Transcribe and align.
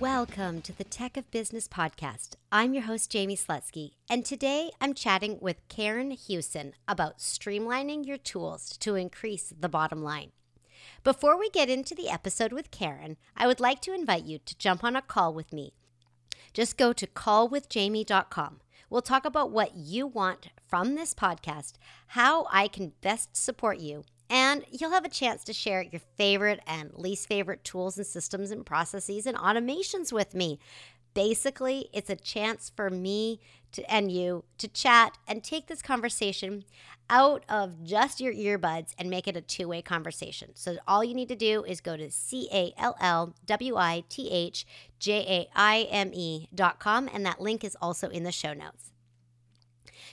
Welcome 0.00 0.60
to 0.60 0.76
the 0.76 0.84
Tech 0.84 1.16
of 1.16 1.30
Business 1.30 1.66
podcast. 1.66 2.34
I'm 2.52 2.74
your 2.74 2.82
host, 2.82 3.10
Jamie 3.10 3.34
Slutsky, 3.34 3.92
and 4.10 4.26
today 4.26 4.70
I'm 4.78 4.92
chatting 4.92 5.38
with 5.40 5.66
Kerryn 5.68 6.12
Hewson 6.12 6.74
about 6.86 7.18
streamlining 7.18 8.04
your 8.04 8.18
tools 8.18 8.76
to 8.76 8.94
increase 8.94 9.54
the 9.58 9.70
bottom 9.70 10.02
line. 10.02 10.32
Before 11.02 11.38
we 11.38 11.48
get 11.48 11.70
into 11.70 11.94
the 11.94 12.10
episode 12.10 12.52
with 12.52 12.70
Kerryn, 12.70 13.16
I 13.38 13.46
would 13.46 13.58
like 13.58 13.80
to 13.82 13.94
invite 13.94 14.24
you 14.24 14.38
to 14.44 14.58
jump 14.58 14.84
on 14.84 14.96
a 14.96 15.02
call 15.02 15.32
with 15.32 15.50
me. 15.50 15.72
Just 16.52 16.76
go 16.76 16.92
to 16.92 17.06
callwithjamie.com. 17.06 18.60
We'll 18.90 19.02
talk 19.02 19.24
about 19.24 19.50
what 19.50 19.76
you 19.76 20.06
want 20.06 20.48
from 20.68 20.94
this 20.94 21.14
podcast, 21.14 21.72
how 22.08 22.46
I 22.52 22.68
can 22.68 22.92
best 23.00 23.34
support 23.34 23.78
you, 23.78 24.04
and 24.28 24.64
you'll 24.70 24.90
have 24.90 25.04
a 25.04 25.10
chance 25.10 25.44
to 25.44 25.52
share 25.52 25.82
your 25.82 26.00
favorite 26.16 26.60
and 26.66 26.92
least 26.94 27.28
favorite 27.28 27.64
tools 27.64 27.96
and 27.96 28.06
systems 28.06 28.50
and 28.50 28.66
processes 28.66 29.26
and 29.26 29.36
automations 29.36 30.12
with 30.12 30.34
me. 30.34 30.58
Basically, 31.14 31.88
it's 31.92 32.10
a 32.10 32.16
chance 32.16 32.70
for 32.74 32.90
me 32.90 33.40
to, 33.72 33.90
and 33.90 34.10
you 34.10 34.44
to 34.58 34.68
chat 34.68 35.16
and 35.26 35.42
take 35.42 35.66
this 35.66 35.82
conversation 35.82 36.64
out 37.08 37.44
of 37.48 37.84
just 37.84 38.20
your 38.20 38.32
earbuds 38.34 38.92
and 38.98 39.08
make 39.08 39.28
it 39.28 39.36
a 39.36 39.40
two 39.40 39.68
way 39.68 39.80
conversation. 39.80 40.50
So, 40.54 40.76
all 40.86 41.04
you 41.04 41.14
need 41.14 41.28
to 41.28 41.36
do 41.36 41.64
is 41.64 41.80
go 41.80 41.96
to 41.96 42.10
C 42.10 42.48
A 42.52 42.74
L 42.76 42.96
L 43.00 43.34
W 43.46 43.76
I 43.76 44.04
T 44.08 44.28
H 44.30 44.66
J 44.98 45.24
A 45.28 45.48
I 45.54 45.88
M 45.90 46.10
E 46.12 46.48
dot 46.54 46.78
com, 46.80 47.08
and 47.12 47.24
that 47.24 47.40
link 47.40 47.64
is 47.64 47.76
also 47.80 48.08
in 48.08 48.24
the 48.24 48.32
show 48.32 48.52
notes. 48.52 48.92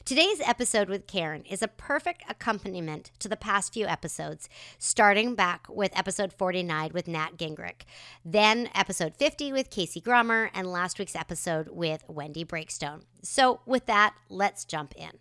Today's 0.06 0.42
episode 0.42 0.90
with 0.90 1.08
Kerryn 1.08 1.50
is 1.50 1.62
a 1.62 1.68
perfect 1.68 2.24
accompaniment 2.28 3.12
to 3.20 3.30
the 3.30 3.38
past 3.38 3.74
few 3.74 3.86
episodes, 3.86 4.50
starting 4.78 5.34
back 5.34 5.68
with 5.70 5.98
episode 5.98 6.34
49 6.34 6.92
with 6.94 7.08
Nat 7.08 7.38
Gingrich, 7.38 7.84
then 8.26 8.70
episode 8.76 9.16
50 9.16 9.54
with 9.54 9.70
Casey 9.70 10.02
Grummer, 10.02 10.50
and 10.54 10.68
last 10.68 11.00
week's 11.00 11.16
episode 11.16 11.70
with 11.70 12.04
Wendy 12.10 12.44
Breakstone. 12.44 13.04
So, 13.22 13.62
with 13.66 13.86
that, 13.86 14.14
let's 14.30 14.66
jump 14.66 14.94
in. 14.98 15.12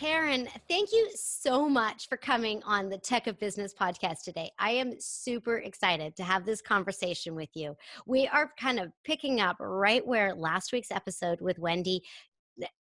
Kerryn, 0.00 0.48
thank 0.68 0.92
you 0.92 1.10
so 1.16 1.68
much 1.68 2.08
for 2.08 2.16
coming 2.16 2.62
on 2.62 2.88
the 2.88 2.98
Tech 2.98 3.26
of 3.26 3.36
Business 3.40 3.74
podcast 3.74 4.22
today. 4.22 4.48
I 4.56 4.70
am 4.70 4.92
super 5.00 5.56
excited 5.56 6.14
to 6.16 6.22
have 6.22 6.46
this 6.46 6.62
conversation 6.62 7.34
with 7.34 7.48
you. 7.54 7.76
We 8.06 8.28
are 8.28 8.52
kind 8.60 8.78
of 8.78 8.92
picking 9.02 9.40
up 9.40 9.56
right 9.58 10.06
where 10.06 10.36
last 10.36 10.72
week's 10.72 10.92
episode 10.92 11.40
with 11.40 11.58
Wendy 11.58 12.02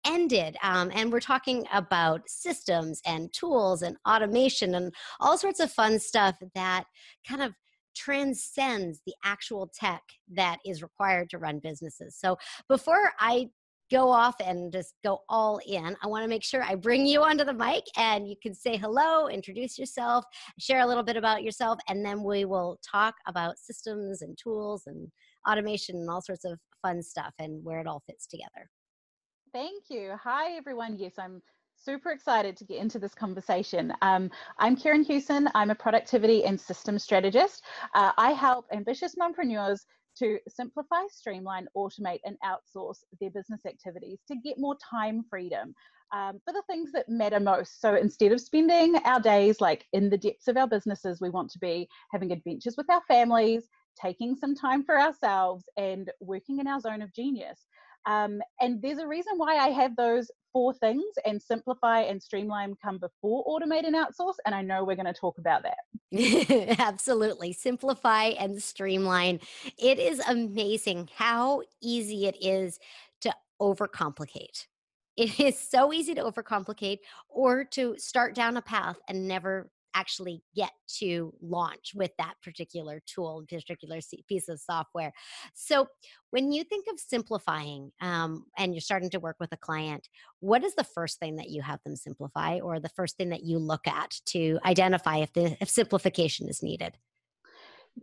ended 0.05 0.57
um, 0.61 0.91
and 0.93 1.09
we're 1.09 1.21
talking 1.21 1.65
about 1.71 2.21
systems 2.27 3.01
and 3.05 3.31
tools 3.31 3.81
and 3.81 3.95
automation 4.05 4.75
and 4.75 4.93
all 5.21 5.37
sorts 5.37 5.61
of 5.61 5.71
fun 5.71 5.99
stuff 5.99 6.35
that 6.53 6.83
kind 7.25 7.41
of 7.41 7.53
transcends 7.95 8.99
the 9.05 9.15
actual 9.23 9.71
tech 9.73 10.03
that 10.33 10.57
is 10.65 10.83
required 10.83 11.29
to 11.29 11.37
run 11.37 11.59
businesses. 11.59 12.17
So 12.19 12.37
before 12.67 13.13
I 13.21 13.51
go 13.91 14.09
off 14.09 14.35
and 14.43 14.71
just 14.71 14.95
go 15.03 15.19
all 15.29 15.59
in, 15.65 15.95
I 16.01 16.07
want 16.07 16.23
to 16.23 16.29
make 16.29 16.43
sure 16.43 16.63
I 16.63 16.75
bring 16.75 17.05
you 17.05 17.23
onto 17.23 17.43
the 17.43 17.53
mic 17.53 17.83
and 17.97 18.27
you 18.27 18.35
can 18.41 18.53
say 18.53 18.77
hello, 18.77 19.27
introduce 19.27 19.77
yourself, 19.77 20.25
share 20.59 20.81
a 20.81 20.85
little 20.87 21.03
bit 21.03 21.17
about 21.17 21.43
yourself, 21.43 21.79
and 21.87 22.05
then 22.05 22.23
we 22.23 22.45
will 22.45 22.79
talk 22.89 23.15
about 23.27 23.59
systems 23.59 24.21
and 24.21 24.37
tools 24.37 24.83
and 24.87 25.11
automation 25.49 25.95
and 25.97 26.09
all 26.09 26.21
sorts 26.21 26.45
of 26.45 26.59
fun 26.81 27.01
stuff 27.01 27.33
and 27.39 27.63
where 27.63 27.79
it 27.79 27.87
all 27.87 28.03
fits 28.07 28.27
together. 28.27 28.69
Thank 29.53 29.83
you. 29.89 30.15
Hi, 30.21 30.57
everyone. 30.57 30.97
Yes, 30.97 31.13
I'm 31.17 31.41
super 31.77 32.11
excited 32.11 32.57
to 32.57 32.65
get 32.65 32.79
into 32.79 32.99
this 32.99 33.13
conversation. 33.13 33.93
Um, 34.01 34.29
I'm 34.57 34.75
Kerryn 34.75 35.05
Hewson. 35.05 35.47
I'm 35.53 35.69
a 35.69 35.75
productivity 35.75 36.43
and 36.45 36.59
system 36.59 36.97
strategist. 36.97 37.63
Uh, 37.93 38.11
I 38.17 38.31
help 38.31 38.65
ambitious 38.73 39.15
mompreneurs 39.15 39.81
to 40.19 40.39
simplify, 40.47 41.01
streamline, 41.09 41.67
automate, 41.75 42.19
and 42.25 42.37
outsource 42.43 42.99
their 43.19 43.29
business 43.29 43.65
activities 43.65 44.19
to 44.27 44.35
get 44.35 44.59
more 44.59 44.75
time 44.89 45.23
freedom 45.29 45.73
um, 46.13 46.39
for 46.45 46.53
the 46.53 46.63
things 46.67 46.91
that 46.91 47.09
matter 47.09 47.39
most. 47.39 47.81
So 47.81 47.95
instead 47.95 48.31
of 48.31 48.39
spending 48.39 48.95
our 49.05 49.19
days 49.19 49.59
like 49.61 49.85
in 49.93 50.09
the 50.09 50.17
depths 50.17 50.47
of 50.47 50.57
our 50.57 50.67
businesses, 50.67 51.21
we 51.21 51.29
want 51.29 51.51
to 51.51 51.59
be 51.59 51.87
having 52.11 52.31
adventures 52.31 52.75
with 52.77 52.89
our 52.89 53.01
families, 53.07 53.67
taking 54.01 54.35
some 54.35 54.55
time 54.55 54.83
for 54.83 54.99
ourselves, 54.99 55.65
and 55.77 56.11
working 56.19 56.59
in 56.59 56.67
our 56.67 56.79
zone 56.79 57.01
of 57.01 57.13
genius. 57.13 57.67
Um, 58.05 58.41
and 58.59 58.81
there's 58.81 58.99
a 58.99 59.07
reason 59.07 59.33
why 59.37 59.57
I 59.57 59.69
have 59.69 59.95
those 59.95 60.29
four 60.55 60.73
things, 60.73 61.03
and 61.25 61.41
simplify 61.41 61.99
and 61.99 62.23
streamline 62.23 62.75
come 62.81 62.97
before 62.97 63.43
automate 63.45 63.85
and 63.85 63.93
outsource. 63.93 64.35
And 64.45 64.55
I 64.55 64.61
know 64.61 64.85
we're 64.85 64.95
going 64.95 65.05
to 65.05 65.13
talk 65.13 65.37
about 65.37 65.63
that. 65.63 66.79
Absolutely. 66.79 67.51
Simplify 67.51 68.27
and 68.39 68.63
streamline. 68.63 69.41
It 69.77 69.99
is 69.99 70.21
amazing 70.29 71.09
how 71.13 71.63
easy 71.81 72.25
it 72.25 72.37
is 72.41 72.79
to 73.19 73.33
overcomplicate. 73.61 74.67
It 75.17 75.39
is 75.39 75.59
so 75.59 75.91
easy 75.91 76.15
to 76.15 76.23
overcomplicate 76.23 76.99
or 77.27 77.65
to 77.71 77.95
start 77.97 78.33
down 78.33 78.55
a 78.55 78.61
path 78.61 78.97
and 79.09 79.27
never 79.27 79.69
actually 79.95 80.43
get 80.55 80.71
to 80.99 81.33
launch 81.41 81.93
with 81.95 82.11
that 82.17 82.35
particular 82.43 83.01
tool, 83.07 83.43
particular 83.49 83.99
piece 84.27 84.49
of 84.49 84.59
software. 84.59 85.13
So, 85.53 85.87
when 86.31 86.51
you 86.51 86.63
think 86.63 86.85
of 86.91 86.99
simplifying 86.99 87.91
um, 88.01 88.45
and 88.57 88.73
you're 88.73 88.81
starting 88.81 89.09
to 89.11 89.19
work 89.19 89.37
with 89.39 89.53
a 89.53 89.57
client, 89.57 90.07
what 90.41 90.63
is 90.63 90.75
the 90.75 90.83
first 90.83 91.19
thing 91.19 91.37
that 91.37 91.49
you 91.49 91.61
have 91.61 91.79
them 91.85 91.95
simplify, 91.95 92.59
or 92.59 92.79
the 92.79 92.89
first 92.89 93.17
thing 93.17 93.29
that 93.29 93.43
you 93.43 93.57
look 93.57 93.87
at 93.87 94.19
to 94.27 94.59
identify 94.65 95.17
if 95.17 95.33
the 95.33 95.57
if 95.61 95.69
simplification 95.69 96.49
is 96.49 96.61
needed? 96.61 96.97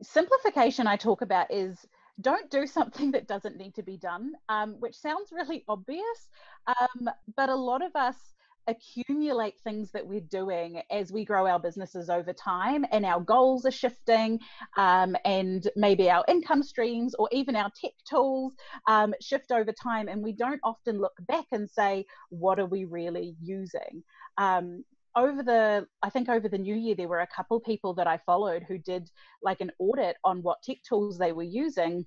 Simplification 0.02 0.86
I 0.86 0.96
talk 0.96 1.20
about 1.20 1.52
is 1.52 1.86
don't 2.20 2.50
do 2.50 2.66
something 2.66 3.10
that 3.12 3.28
doesn't 3.28 3.56
need 3.56 3.74
to 3.74 3.82
be 3.82 3.96
done, 3.96 4.32
um, 4.48 4.76
which 4.80 4.98
sounds 4.98 5.32
really 5.32 5.64
obvious, 5.68 6.28
um, 6.66 7.08
but 7.36 7.48
a 7.48 7.54
lot 7.54 7.82
of 7.82 7.94
us 7.96 8.31
accumulate 8.66 9.58
things 9.60 9.90
that 9.92 10.06
we're 10.06 10.20
doing 10.20 10.82
as 10.90 11.12
we 11.12 11.24
grow 11.24 11.46
our 11.46 11.58
businesses 11.58 12.08
over 12.08 12.32
time 12.32 12.84
and 12.92 13.04
our 13.04 13.20
goals 13.20 13.66
are 13.66 13.72
shifting 13.72 14.38
um, 14.76 15.16
and 15.24 15.68
maybe 15.76 16.10
our 16.10 16.24
income 16.28 16.62
streams 16.62 17.14
or 17.18 17.28
even 17.32 17.56
our 17.56 17.70
tech 17.80 17.92
tools 18.08 18.54
um, 18.86 19.14
shift 19.20 19.50
over 19.52 19.72
time 19.72 20.08
and 20.08 20.22
we 20.22 20.32
don't 20.32 20.60
often 20.62 20.98
look 20.98 21.16
back 21.26 21.46
and 21.52 21.68
say 21.68 22.04
what 22.30 22.58
are 22.58 22.66
we 22.66 22.84
really 22.84 23.36
using? 23.40 24.02
Um, 24.38 24.84
over 25.14 25.42
the 25.42 25.86
i 26.02 26.08
think 26.08 26.28
over 26.28 26.48
the 26.48 26.58
new 26.58 26.74
year 26.74 26.94
there 26.94 27.08
were 27.08 27.20
a 27.20 27.26
couple 27.26 27.60
people 27.60 27.92
that 27.92 28.06
i 28.06 28.16
followed 28.24 28.62
who 28.62 28.78
did 28.78 29.10
like 29.42 29.60
an 29.60 29.70
audit 29.78 30.16
on 30.24 30.42
what 30.42 30.62
tech 30.62 30.78
tools 30.88 31.18
they 31.18 31.32
were 31.32 31.42
using 31.42 32.06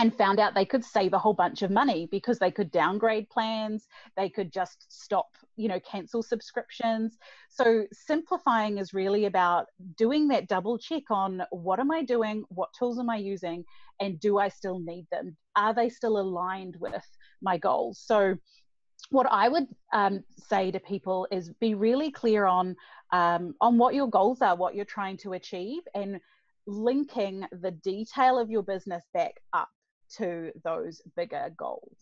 and 0.00 0.16
found 0.16 0.40
out 0.40 0.54
they 0.54 0.64
could 0.64 0.84
save 0.84 1.12
a 1.12 1.18
whole 1.18 1.34
bunch 1.34 1.62
of 1.62 1.70
money 1.70 2.08
because 2.10 2.38
they 2.38 2.50
could 2.50 2.70
downgrade 2.70 3.28
plans 3.28 3.86
they 4.16 4.28
could 4.28 4.52
just 4.52 4.86
stop 4.88 5.28
you 5.60 5.68
know 5.68 5.80
cancel 5.80 6.22
subscriptions. 6.22 7.18
So 7.50 7.84
simplifying 7.92 8.78
is 8.78 8.94
really 8.94 9.26
about 9.26 9.66
doing 9.96 10.28
that 10.28 10.48
double 10.48 10.78
check 10.78 11.04
on 11.10 11.42
what 11.50 11.78
am 11.78 11.90
i 11.90 12.02
doing 12.02 12.44
what 12.48 12.70
tools 12.76 12.98
am 12.98 13.10
i 13.10 13.16
using 13.16 13.64
and 14.00 14.18
do 14.18 14.38
i 14.38 14.48
still 14.48 14.80
need 14.80 15.06
them? 15.12 15.36
Are 15.56 15.74
they 15.74 15.90
still 15.90 16.18
aligned 16.18 16.76
with 16.80 17.04
my 17.42 17.58
goals? 17.58 17.98
So 17.98 18.36
what 19.10 19.26
I 19.30 19.48
would 19.48 19.66
um, 19.92 20.24
say 20.48 20.70
to 20.70 20.80
people 20.80 21.26
is 21.30 21.52
be 21.60 21.74
really 21.74 22.10
clear 22.10 22.46
on 22.46 22.76
um, 23.12 23.54
on 23.60 23.76
what 23.76 23.94
your 23.94 24.08
goals 24.08 24.40
are, 24.40 24.56
what 24.56 24.74
you're 24.74 24.84
trying 24.84 25.18
to 25.18 25.32
achieve, 25.34 25.82
and 25.94 26.20
linking 26.66 27.44
the 27.60 27.72
detail 27.72 28.38
of 28.38 28.50
your 28.50 28.62
business 28.62 29.02
back 29.12 29.34
up 29.52 29.68
to 30.16 30.52
those 30.64 31.00
bigger 31.16 31.52
goals. 31.56 31.96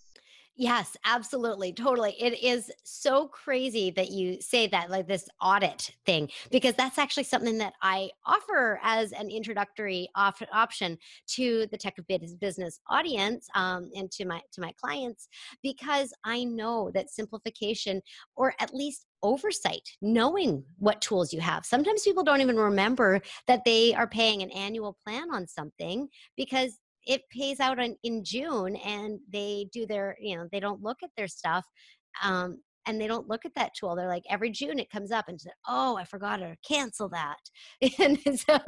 Yes, 0.61 0.97
absolutely. 1.05 1.73
Totally. 1.73 2.21
It 2.21 2.43
is 2.43 2.73
so 2.83 3.29
crazy 3.29 3.93
that 3.93 4.11
you 4.11 4.41
say 4.41 4.67
that, 4.67 4.91
like 4.91 5.07
this 5.07 5.29
audit 5.41 5.93
thing, 6.05 6.29
because 6.51 6.75
that's 6.75 6.99
actually 6.99 7.23
something 7.23 7.59
that 7.59 7.75
I 7.81 8.11
offer 8.27 8.81
as 8.83 9.13
an 9.13 9.31
introductory 9.31 10.09
op- 10.17 10.43
option 10.53 10.99
to 11.29 11.69
the 11.71 11.77
tech 11.77 11.97
business 12.41 12.81
audience 12.89 13.47
um, 13.55 13.91
and 13.95 14.11
to 14.11 14.25
my 14.25 14.41
to 14.51 14.61
my 14.61 14.73
clients, 14.73 15.29
because 15.63 16.13
I 16.25 16.43
know 16.43 16.91
that 16.93 17.09
simplification, 17.11 18.03
or 18.35 18.53
at 18.59 18.75
least 18.75 19.07
oversight, 19.23 19.89
knowing 20.03 20.65
what 20.79 21.01
tools 21.01 21.33
you 21.33 21.41
have. 21.41 21.67
Sometimes 21.67 22.03
people 22.03 22.25
don't 22.25 22.41
even 22.41 22.57
remember 22.57 23.21
that 23.47 23.65
they 23.65 23.95
are 23.95 24.09
paying 24.09 24.43
an 24.43 24.51
annual 24.51 24.97
plan 25.05 25.29
on 25.33 25.47
something 25.47 26.09
because 26.37 26.81
it 27.09 27.23
pays 27.31 27.59
out 27.59 27.79
in, 27.81 28.25
June 28.25 28.77
and 28.77 29.19
they 29.33 29.69
do 29.73 29.87
their, 29.87 30.17
you 30.21 30.37
know, 30.37 30.47
they 30.53 30.61
don't 30.61 30.83
look 30.83 30.99
at 31.03 31.11
their 31.17 31.27
stuff. 31.27 31.65
Um, 32.23 32.59
and 32.87 33.01
they 33.01 33.07
don't 33.07 33.29
look 33.29 33.45
at 33.45 33.55
that 33.55 33.73
tool. 33.79 33.95
They're 33.97 34.09
like, 34.09 34.23
every 34.31 34.51
June 34.51 34.79
it 34.79 34.91
comes 34.91 35.11
up 35.11 35.27
and 35.29 35.39
say, 35.39 35.51
oh, 35.67 35.97
I 35.97 36.05
forgot 36.05 36.37
to 36.39 36.57
cancel 36.67 37.09
that. 37.11 37.37
and 37.99 38.19
so 38.39 38.59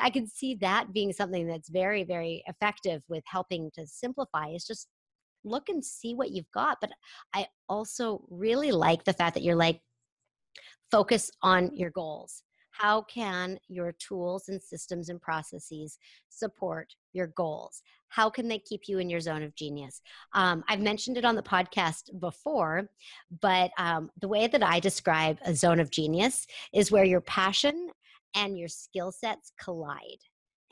I 0.00 0.10
can 0.10 0.26
see 0.26 0.54
that 0.60 0.92
being 0.92 1.12
something 1.12 1.46
that's 1.46 1.68
very, 1.68 2.04
very 2.04 2.42
effective 2.46 3.02
with 3.08 3.22
helping 3.26 3.70
to 3.74 3.86
simplify 3.86 4.48
is 4.48 4.64
just 4.64 4.88
look 5.44 5.68
and 5.68 5.84
see 5.84 6.14
what 6.14 6.30
you've 6.30 6.50
got. 6.54 6.78
But 6.80 6.92
I 7.34 7.46
also 7.68 8.24
really 8.30 8.72
like 8.72 9.04
the 9.04 9.12
fact 9.12 9.34
that 9.34 9.42
you're 9.42 9.56
like, 9.56 9.80
focus 10.90 11.30
on 11.42 11.74
your 11.74 11.90
goals 11.90 12.42
how 12.82 13.02
can 13.02 13.60
your 13.68 13.92
tools 13.92 14.48
and 14.48 14.60
systems 14.60 15.08
and 15.08 15.22
processes 15.22 15.98
support 16.30 16.92
your 17.12 17.28
goals? 17.28 17.80
How 18.08 18.28
can 18.28 18.48
they 18.48 18.58
keep 18.58 18.88
you 18.88 18.98
in 18.98 19.08
your 19.08 19.20
zone 19.20 19.44
of 19.44 19.54
genius? 19.54 20.02
Um, 20.34 20.64
i've 20.68 20.80
mentioned 20.80 21.16
it 21.16 21.24
on 21.24 21.36
the 21.36 21.42
podcast 21.42 22.18
before 22.18 22.88
but 23.40 23.70
um, 23.78 24.10
the 24.20 24.28
way 24.28 24.48
that 24.48 24.62
i 24.62 24.80
describe 24.80 25.38
a 25.44 25.54
zone 25.54 25.78
of 25.78 25.90
genius 25.90 26.46
is 26.74 26.90
where 26.90 27.04
your 27.04 27.20
passion 27.20 27.88
and 28.34 28.58
your 28.58 28.68
skill 28.68 29.12
sets 29.12 29.52
collide 29.62 30.22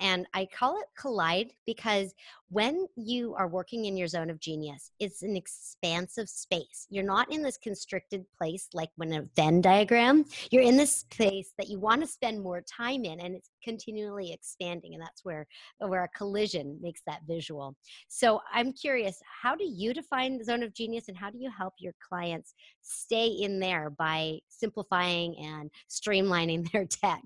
and 0.00 0.26
I 0.34 0.46
call 0.46 0.78
it 0.80 0.86
collide 0.98 1.52
because 1.66 2.14
when 2.48 2.86
you 2.96 3.34
are 3.34 3.46
working 3.46 3.84
in 3.84 3.96
your 3.96 4.08
zone 4.08 4.30
of 4.30 4.40
genius, 4.40 4.90
it's 4.98 5.22
an 5.22 5.36
expansive 5.36 6.28
space. 6.28 6.86
You're 6.90 7.04
not 7.04 7.30
in 7.30 7.42
this 7.42 7.56
constricted 7.56 8.24
place 8.36 8.68
like 8.72 8.88
when 8.96 9.12
a 9.12 9.22
Venn 9.36 9.60
diagram. 9.60 10.24
You're 10.50 10.62
in 10.62 10.76
this 10.76 10.96
space 10.96 11.52
that 11.58 11.68
you 11.68 11.78
want 11.78 12.00
to 12.00 12.08
spend 12.08 12.42
more 12.42 12.62
time 12.62 13.04
in 13.04 13.20
and 13.20 13.36
it's 13.36 13.50
continually 13.62 14.32
expanding. 14.32 14.94
And 14.94 15.02
that's 15.02 15.24
where, 15.24 15.46
where 15.78 16.04
a 16.04 16.08
collision 16.08 16.78
makes 16.80 17.02
that 17.06 17.20
visual. 17.28 17.76
So 18.08 18.40
I'm 18.52 18.72
curious, 18.72 19.20
how 19.42 19.54
do 19.54 19.64
you 19.64 19.94
define 19.94 20.38
the 20.38 20.44
zone 20.44 20.62
of 20.62 20.74
genius 20.74 21.08
and 21.08 21.16
how 21.16 21.30
do 21.30 21.38
you 21.38 21.50
help 21.56 21.74
your 21.78 21.94
clients 22.08 22.54
stay 22.80 23.26
in 23.26 23.60
there 23.60 23.90
by 23.90 24.38
simplifying 24.48 25.36
and 25.38 25.70
streamlining 25.88 26.68
their 26.72 26.86
tech? 26.86 27.22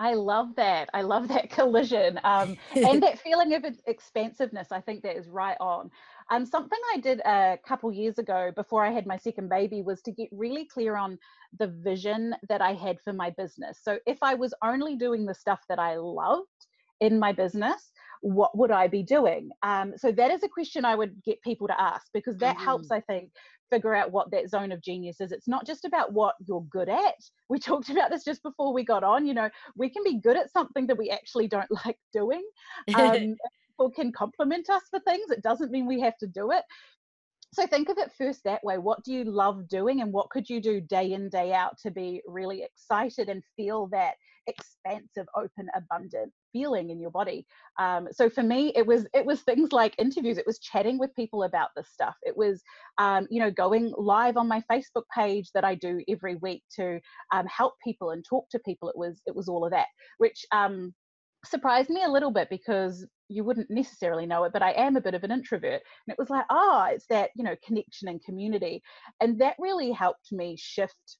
I 0.00 0.14
love 0.14 0.56
that. 0.56 0.88
I 0.94 1.02
love 1.02 1.28
that 1.28 1.50
collision 1.58 2.18
um, 2.24 2.56
and 2.74 3.02
that 3.04 3.20
feeling 3.20 3.54
of 3.54 3.64
expansiveness. 3.86 4.68
I 4.72 4.80
think 4.80 5.02
that 5.02 5.16
is 5.16 5.28
right 5.28 5.58
on. 5.60 5.90
Um, 6.30 6.46
something 6.46 6.78
I 6.94 6.98
did 6.98 7.20
a 7.20 7.58
couple 7.66 7.92
years 7.92 8.18
ago 8.18 8.50
before 8.56 8.84
I 8.84 8.90
had 8.90 9.06
my 9.06 9.18
second 9.18 9.50
baby 9.50 9.82
was 9.82 10.00
to 10.02 10.12
get 10.12 10.28
really 10.32 10.64
clear 10.64 10.96
on 10.96 11.18
the 11.58 11.66
vision 11.66 12.34
that 12.48 12.62
I 12.62 12.72
had 12.72 12.98
for 13.04 13.12
my 13.12 13.30
business. 13.30 13.80
So 13.82 13.98
if 14.06 14.18
I 14.22 14.34
was 14.34 14.54
only 14.64 14.96
doing 14.96 15.26
the 15.26 15.34
stuff 15.34 15.60
that 15.68 15.78
I 15.78 15.96
loved 15.96 16.46
in 17.00 17.18
my 17.18 17.32
business, 17.32 17.92
what 18.22 18.56
would 18.56 18.70
I 18.70 18.86
be 18.86 19.02
doing? 19.02 19.50
Um, 19.62 19.94
so 19.96 20.12
that 20.12 20.30
is 20.30 20.42
a 20.42 20.48
question 20.48 20.84
I 20.84 20.94
would 20.94 21.22
get 21.24 21.42
people 21.42 21.66
to 21.66 21.80
ask 21.80 22.06
because 22.14 22.36
that 22.38 22.56
mm-hmm. 22.56 22.64
helps, 22.64 22.90
I 22.90 23.00
think, 23.00 23.30
figure 23.70 23.94
out 23.94 24.12
what 24.12 24.30
that 24.30 24.50
zone 24.50 24.72
of 24.72 24.82
genius 24.82 25.20
is. 25.20 25.32
It's 25.32 25.48
not 25.48 25.66
just 25.66 25.84
about 25.84 26.12
what 26.12 26.34
you're 26.46 26.64
good 26.70 26.88
at. 26.88 27.14
We 27.48 27.58
talked 27.60 27.88
about 27.88 28.10
this 28.10 28.24
just 28.24 28.42
before 28.42 28.72
we 28.72 28.84
got 28.84 29.04
on. 29.04 29.26
You 29.26 29.34
know, 29.34 29.48
we 29.76 29.88
can 29.88 30.02
be 30.04 30.18
good 30.18 30.36
at 30.36 30.52
something 30.52 30.86
that 30.88 30.98
we 30.98 31.10
actually 31.10 31.48
don't 31.48 31.70
like 31.86 31.98
doing. 32.12 32.42
Um, 32.94 33.36
people 33.70 33.90
can 33.90 34.12
compliment 34.12 34.68
us 34.68 34.82
for 34.90 35.00
things. 35.00 35.30
It 35.30 35.42
doesn't 35.42 35.70
mean 35.70 35.86
we 35.86 36.00
have 36.00 36.18
to 36.18 36.26
do 36.26 36.50
it. 36.50 36.64
So 37.52 37.66
think 37.66 37.88
of 37.88 37.98
it 37.98 38.12
first 38.16 38.44
that 38.44 38.62
way. 38.62 38.78
What 38.78 39.02
do 39.02 39.12
you 39.12 39.24
love 39.24 39.66
doing, 39.66 40.02
and 40.02 40.12
what 40.12 40.30
could 40.30 40.48
you 40.48 40.60
do 40.60 40.80
day 40.80 41.14
in, 41.14 41.28
day 41.28 41.52
out 41.52 41.76
to 41.82 41.90
be 41.90 42.22
really 42.24 42.62
excited 42.62 43.28
and 43.28 43.42
feel 43.56 43.88
that 43.88 44.14
expansive, 44.46 45.26
open, 45.36 45.68
abundant 45.74 46.32
feeling 46.52 46.90
in 46.90 47.00
your 47.00 47.10
body? 47.10 47.46
Um, 47.78 48.08
so 48.12 48.28
for 48.28 48.42
me, 48.42 48.72
it 48.76 48.86
was 48.86 49.06
it 49.14 49.24
was 49.24 49.42
things 49.42 49.72
like 49.72 49.94
interviews. 49.98 50.38
It 50.38 50.46
was 50.46 50.58
chatting 50.58 50.98
with 50.98 51.14
people 51.14 51.44
about 51.44 51.70
this 51.76 51.88
stuff. 51.92 52.16
It 52.22 52.36
was 52.36 52.62
um, 52.98 53.26
you 53.30 53.40
know 53.40 53.50
going 53.50 53.92
live 53.96 54.36
on 54.36 54.48
my 54.48 54.62
Facebook 54.70 55.04
page 55.14 55.50
that 55.54 55.64
I 55.64 55.74
do 55.74 56.02
every 56.08 56.36
week 56.36 56.62
to 56.76 57.00
um, 57.32 57.46
help 57.46 57.74
people 57.82 58.10
and 58.10 58.24
talk 58.24 58.48
to 58.50 58.58
people. 58.60 58.88
It 58.88 58.98
was 58.98 59.20
it 59.26 59.34
was 59.34 59.48
all 59.48 59.64
of 59.64 59.72
that, 59.72 59.88
which 60.18 60.44
um, 60.52 60.94
surprised 61.44 61.90
me 61.90 62.02
a 62.04 62.10
little 62.10 62.30
bit 62.30 62.48
because 62.50 63.06
you 63.28 63.44
wouldn't 63.44 63.70
necessarily 63.70 64.26
know 64.26 64.44
it, 64.44 64.52
but 64.52 64.62
I 64.62 64.72
am 64.72 64.96
a 64.96 65.00
bit 65.00 65.14
of 65.14 65.24
an 65.24 65.30
introvert. 65.30 65.82
And 66.06 66.12
it 66.12 66.18
was 66.18 66.30
like, 66.30 66.44
oh, 66.50 66.88
it's 66.90 67.06
that, 67.06 67.30
you 67.36 67.44
know, 67.44 67.54
connection 67.64 68.08
and 68.08 68.22
community. 68.22 68.82
And 69.20 69.40
that 69.40 69.54
really 69.58 69.92
helped 69.92 70.32
me 70.32 70.56
shift 70.58 71.16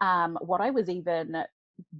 um, 0.00 0.38
what 0.40 0.60
I 0.60 0.70
was 0.70 0.88
even 0.88 1.44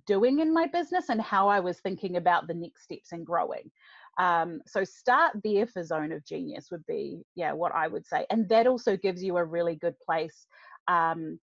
doing 0.07 0.41
in 0.41 0.53
my 0.53 0.67
business 0.67 1.09
and 1.09 1.21
how 1.21 1.49
I 1.49 1.61
was 1.61 1.79
thinking 1.79 2.17
about 2.17 2.47
the 2.47 2.55
next 2.55 2.85
steps 2.85 3.13
in 3.13 3.25
growing. 3.25 3.71
Um, 4.19 4.61
so 4.67 4.85
start 4.85 5.33
there 5.45 5.67
for 5.67 5.85
zone 5.85 6.13
of 6.13 6.25
genius 6.25 6.69
would 6.71 6.85
be, 6.87 7.23
yeah, 7.37 7.53
what 7.53 7.75
I 7.75 7.89
would 7.89 8.07
say. 8.07 8.27
And 8.31 8.49
that 8.49 8.67
also 8.67 8.97
gives 8.97 9.23
you 9.23 9.37
a 9.37 9.45
really 9.45 9.77
good 9.77 9.99
place 10.01 10.47
um, 10.89 11.39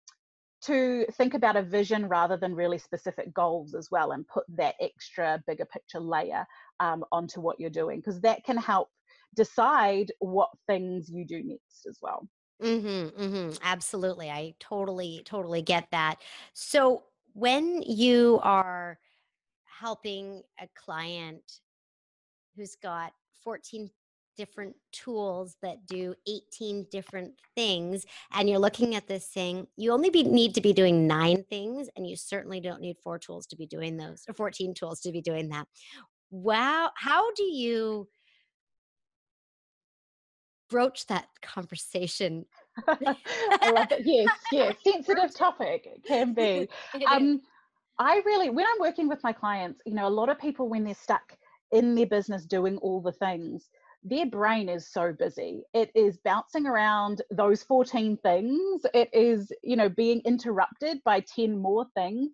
to 0.62 1.06
think 1.12 1.34
about 1.34 1.56
a 1.56 1.62
vision 1.62 2.08
rather 2.08 2.36
than 2.36 2.54
really 2.54 2.78
specific 2.78 3.32
goals 3.32 3.74
as 3.74 3.90
well 3.90 4.12
and 4.12 4.26
put 4.26 4.44
that 4.48 4.74
extra 4.80 5.42
bigger 5.46 5.66
picture 5.66 6.00
layer 6.00 6.44
um, 6.80 7.04
onto 7.12 7.40
what 7.40 7.60
you're 7.60 7.70
doing 7.70 7.98
because 7.98 8.20
that 8.20 8.42
can 8.44 8.56
help 8.56 8.88
decide 9.34 10.10
what 10.18 10.50
things 10.66 11.10
you 11.10 11.24
do 11.24 11.42
next 11.44 11.86
as 11.88 11.98
well 12.00 12.26
mm-hmm, 12.62 13.22
mm-hmm. 13.22 13.50
absolutely 13.62 14.30
i 14.30 14.54
totally 14.58 15.22
totally 15.26 15.60
get 15.60 15.86
that 15.90 16.16
so 16.54 17.04
when 17.36 17.82
you 17.82 18.40
are 18.42 18.98
helping 19.78 20.42
a 20.58 20.66
client 20.74 21.42
who's 22.56 22.76
got 22.76 23.12
14 23.44 23.90
different 24.38 24.74
tools 24.90 25.56
that 25.60 25.84
do 25.86 26.14
18 26.26 26.86
different 26.90 27.32
things 27.54 28.06
and 28.32 28.48
you're 28.48 28.58
looking 28.58 28.94
at 28.94 29.06
this 29.06 29.30
saying 29.30 29.66
you 29.76 29.92
only 29.92 30.08
be, 30.08 30.22
need 30.22 30.54
to 30.54 30.62
be 30.62 30.72
doing 30.72 31.06
nine 31.06 31.44
things 31.50 31.90
and 31.94 32.08
you 32.08 32.16
certainly 32.16 32.58
don't 32.58 32.80
need 32.80 32.96
four 33.04 33.18
tools 33.18 33.46
to 33.46 33.56
be 33.56 33.66
doing 33.66 33.98
those 33.98 34.24
or 34.26 34.32
14 34.32 34.72
tools 34.72 35.00
to 35.00 35.12
be 35.12 35.20
doing 35.20 35.50
that. 35.50 35.66
Wow 36.30 36.90
how 36.96 37.34
do 37.34 37.42
you 37.42 38.08
broach 40.70 41.06
that 41.06 41.26
conversation 41.42 42.46
i 42.88 43.70
love 43.70 43.86
it 43.90 44.02
yes 44.04 44.28
yes 44.52 44.74
sensitive 44.84 45.34
topic 45.34 45.86
it 45.86 46.04
can 46.04 46.34
be 46.34 46.68
um 47.10 47.40
i 47.98 48.20
really 48.24 48.50
when 48.50 48.66
i'm 48.66 48.80
working 48.80 49.08
with 49.08 49.22
my 49.22 49.32
clients 49.32 49.80
you 49.86 49.94
know 49.94 50.06
a 50.06 50.10
lot 50.10 50.28
of 50.28 50.38
people 50.38 50.68
when 50.68 50.84
they're 50.84 50.94
stuck 50.94 51.36
in 51.72 51.94
their 51.94 52.06
business 52.06 52.44
doing 52.44 52.76
all 52.78 53.00
the 53.00 53.12
things 53.12 53.70
their 54.08 54.26
brain 54.26 54.68
is 54.68 54.88
so 54.88 55.12
busy. 55.12 55.64
It 55.74 55.90
is 55.94 56.18
bouncing 56.24 56.66
around 56.66 57.22
those 57.30 57.64
14 57.64 58.16
things. 58.18 58.86
It 58.94 59.08
is, 59.12 59.50
you 59.64 59.74
know, 59.74 59.88
being 59.88 60.22
interrupted 60.24 60.98
by 61.04 61.20
10 61.20 61.58
more 61.58 61.86
things. 61.96 62.30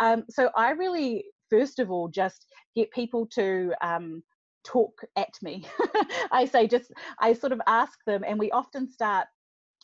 Um, 0.00 0.24
so 0.30 0.50
I 0.56 0.70
really, 0.70 1.24
first 1.50 1.80
of 1.80 1.90
all, 1.90 2.06
just 2.06 2.46
get 2.76 2.92
people 2.92 3.26
to 3.34 3.72
um, 3.82 4.22
talk 4.64 5.00
at 5.16 5.34
me. 5.42 5.66
I 6.30 6.44
say, 6.44 6.68
just, 6.68 6.92
I 7.20 7.32
sort 7.32 7.52
of 7.52 7.60
ask 7.66 7.98
them, 8.06 8.22
and 8.24 8.38
we 8.38 8.52
often 8.52 8.88
start 8.88 9.26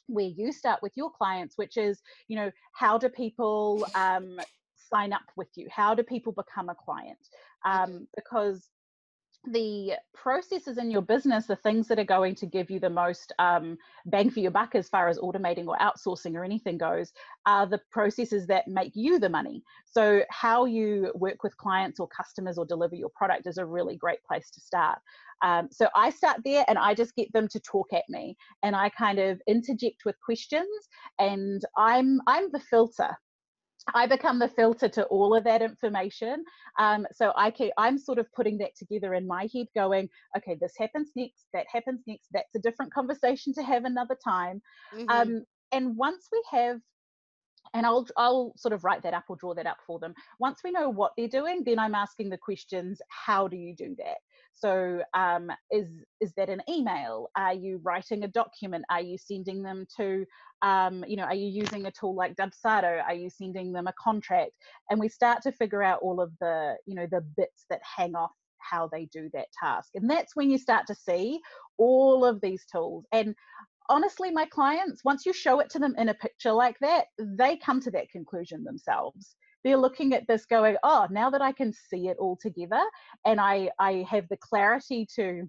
where 0.06 0.26
you 0.26 0.52
start 0.52 0.80
with 0.82 0.92
your 0.96 1.10
clients, 1.10 1.56
which 1.56 1.76
is, 1.76 2.00
you 2.28 2.36
know, 2.36 2.50
how 2.74 2.98
do 2.98 3.08
people 3.08 3.86
um, 3.94 4.38
sign 4.76 5.12
up 5.12 5.22
with 5.36 5.48
you? 5.54 5.68
How 5.70 5.94
do 5.94 6.02
people 6.02 6.32
become 6.32 6.68
a 6.68 6.74
client? 6.74 7.18
Um, 7.64 8.08
because 8.16 8.68
the 9.44 9.94
processes 10.14 10.78
in 10.78 10.90
your 10.90 11.02
business 11.02 11.46
the 11.46 11.56
things 11.56 11.88
that 11.88 11.98
are 11.98 12.04
going 12.04 12.34
to 12.34 12.46
give 12.46 12.70
you 12.70 12.78
the 12.78 12.88
most 12.88 13.32
um, 13.40 13.76
bang 14.06 14.30
for 14.30 14.40
your 14.40 14.52
buck 14.52 14.74
as 14.74 14.88
far 14.88 15.08
as 15.08 15.18
automating 15.18 15.66
or 15.66 15.76
outsourcing 15.78 16.36
or 16.36 16.44
anything 16.44 16.78
goes 16.78 17.12
are 17.44 17.66
the 17.66 17.80
processes 17.90 18.46
that 18.46 18.68
make 18.68 18.92
you 18.94 19.18
the 19.18 19.28
money. 19.28 19.62
So 19.84 20.22
how 20.30 20.64
you 20.64 21.10
work 21.16 21.42
with 21.42 21.56
clients 21.56 21.98
or 21.98 22.06
customers 22.08 22.56
or 22.56 22.64
deliver 22.64 22.94
your 22.94 23.08
product 23.08 23.48
is 23.48 23.58
a 23.58 23.66
really 23.66 23.96
great 23.96 24.22
place 24.22 24.48
to 24.50 24.60
start. 24.60 24.98
Um, 25.42 25.68
so 25.72 25.88
i 25.96 26.08
start 26.08 26.38
there 26.44 26.64
and 26.68 26.78
i 26.78 26.94
just 26.94 27.16
get 27.16 27.32
them 27.32 27.48
to 27.48 27.58
talk 27.58 27.92
at 27.92 28.04
me 28.08 28.36
and 28.62 28.76
i 28.76 28.88
kind 28.90 29.18
of 29.18 29.42
interject 29.48 30.04
with 30.04 30.14
questions 30.24 30.68
and 31.18 31.62
i'm 31.76 32.20
i'm 32.28 32.48
the 32.52 32.60
filter 32.60 33.16
I 33.94 34.06
become 34.06 34.38
the 34.38 34.48
filter 34.48 34.88
to 34.90 35.04
all 35.04 35.34
of 35.34 35.44
that 35.44 35.62
information. 35.62 36.44
Um, 36.78 37.06
so 37.12 37.32
I 37.36 37.50
can, 37.50 37.70
I'm 37.78 37.98
sort 37.98 38.18
of 38.18 38.32
putting 38.32 38.58
that 38.58 38.76
together 38.76 39.14
in 39.14 39.26
my 39.26 39.48
head, 39.52 39.66
going, 39.74 40.08
okay, 40.36 40.56
this 40.60 40.74
happens 40.78 41.10
next, 41.16 41.46
that 41.52 41.66
happens 41.72 42.02
next. 42.06 42.28
That's 42.32 42.54
a 42.54 42.60
different 42.60 42.92
conversation 42.92 43.52
to 43.54 43.62
have 43.62 43.84
another 43.84 44.16
time. 44.22 44.62
Mm-hmm. 44.94 45.08
Um, 45.08 45.44
and 45.72 45.96
once 45.96 46.28
we 46.30 46.42
have 46.50 46.78
and 47.74 47.86
I'll 47.86 48.06
I'll 48.16 48.52
sort 48.56 48.72
of 48.72 48.84
write 48.84 49.02
that 49.02 49.14
up 49.14 49.24
or 49.28 49.36
draw 49.36 49.54
that 49.54 49.66
up 49.66 49.78
for 49.86 49.98
them. 49.98 50.14
Once 50.38 50.60
we 50.64 50.70
know 50.70 50.88
what 50.88 51.12
they're 51.16 51.28
doing, 51.28 51.62
then 51.64 51.78
I'm 51.78 51.94
asking 51.94 52.28
the 52.28 52.36
questions: 52.36 53.00
How 53.08 53.48
do 53.48 53.56
you 53.56 53.74
do 53.74 53.94
that? 53.98 54.18
So, 54.54 55.02
um, 55.14 55.50
is 55.70 55.88
is 56.20 56.32
that 56.36 56.48
an 56.48 56.62
email? 56.68 57.28
Are 57.36 57.54
you 57.54 57.80
writing 57.82 58.22
a 58.22 58.28
document? 58.28 58.84
Are 58.90 59.00
you 59.00 59.18
sending 59.18 59.62
them 59.62 59.86
to, 59.96 60.24
um, 60.62 61.04
you 61.08 61.16
know, 61.16 61.24
are 61.24 61.34
you 61.34 61.48
using 61.48 61.86
a 61.86 61.90
tool 61.90 62.14
like 62.14 62.36
Dubsado? 62.36 63.02
Are 63.02 63.14
you 63.14 63.28
sending 63.30 63.72
them 63.72 63.86
a 63.86 63.94
contract? 64.02 64.52
And 64.90 65.00
we 65.00 65.08
start 65.08 65.42
to 65.42 65.52
figure 65.52 65.82
out 65.82 66.00
all 66.02 66.20
of 66.20 66.32
the, 66.40 66.76
you 66.86 66.94
know, 66.94 67.06
the 67.10 67.22
bits 67.36 67.64
that 67.70 67.80
hang 67.82 68.14
off 68.14 68.30
how 68.58 68.88
they 68.88 69.06
do 69.06 69.28
that 69.32 69.48
task. 69.60 69.90
And 69.94 70.08
that's 70.08 70.36
when 70.36 70.50
you 70.50 70.58
start 70.58 70.86
to 70.86 70.94
see 70.94 71.40
all 71.78 72.24
of 72.24 72.40
these 72.40 72.64
tools. 72.70 73.04
And 73.12 73.34
honestly, 73.88 74.30
my 74.30 74.46
clients, 74.46 75.04
once 75.04 75.26
you 75.26 75.32
show 75.32 75.60
it 75.60 75.70
to 75.70 75.78
them 75.78 75.94
in 75.98 76.08
a 76.08 76.14
picture 76.14 76.52
like 76.52 76.76
that, 76.80 77.06
they 77.18 77.56
come 77.56 77.80
to 77.80 77.90
that 77.92 78.10
conclusion 78.10 78.64
themselves. 78.64 79.34
They're 79.64 79.76
looking 79.76 80.12
at 80.12 80.26
this 80.26 80.46
going, 80.46 80.76
oh, 80.82 81.06
now 81.10 81.30
that 81.30 81.42
I 81.42 81.52
can 81.52 81.72
see 81.72 82.08
it 82.08 82.16
all 82.18 82.36
together 82.40 82.82
and 83.26 83.40
I, 83.40 83.70
I 83.78 84.04
have 84.10 84.28
the 84.28 84.36
clarity 84.36 85.06
to 85.16 85.48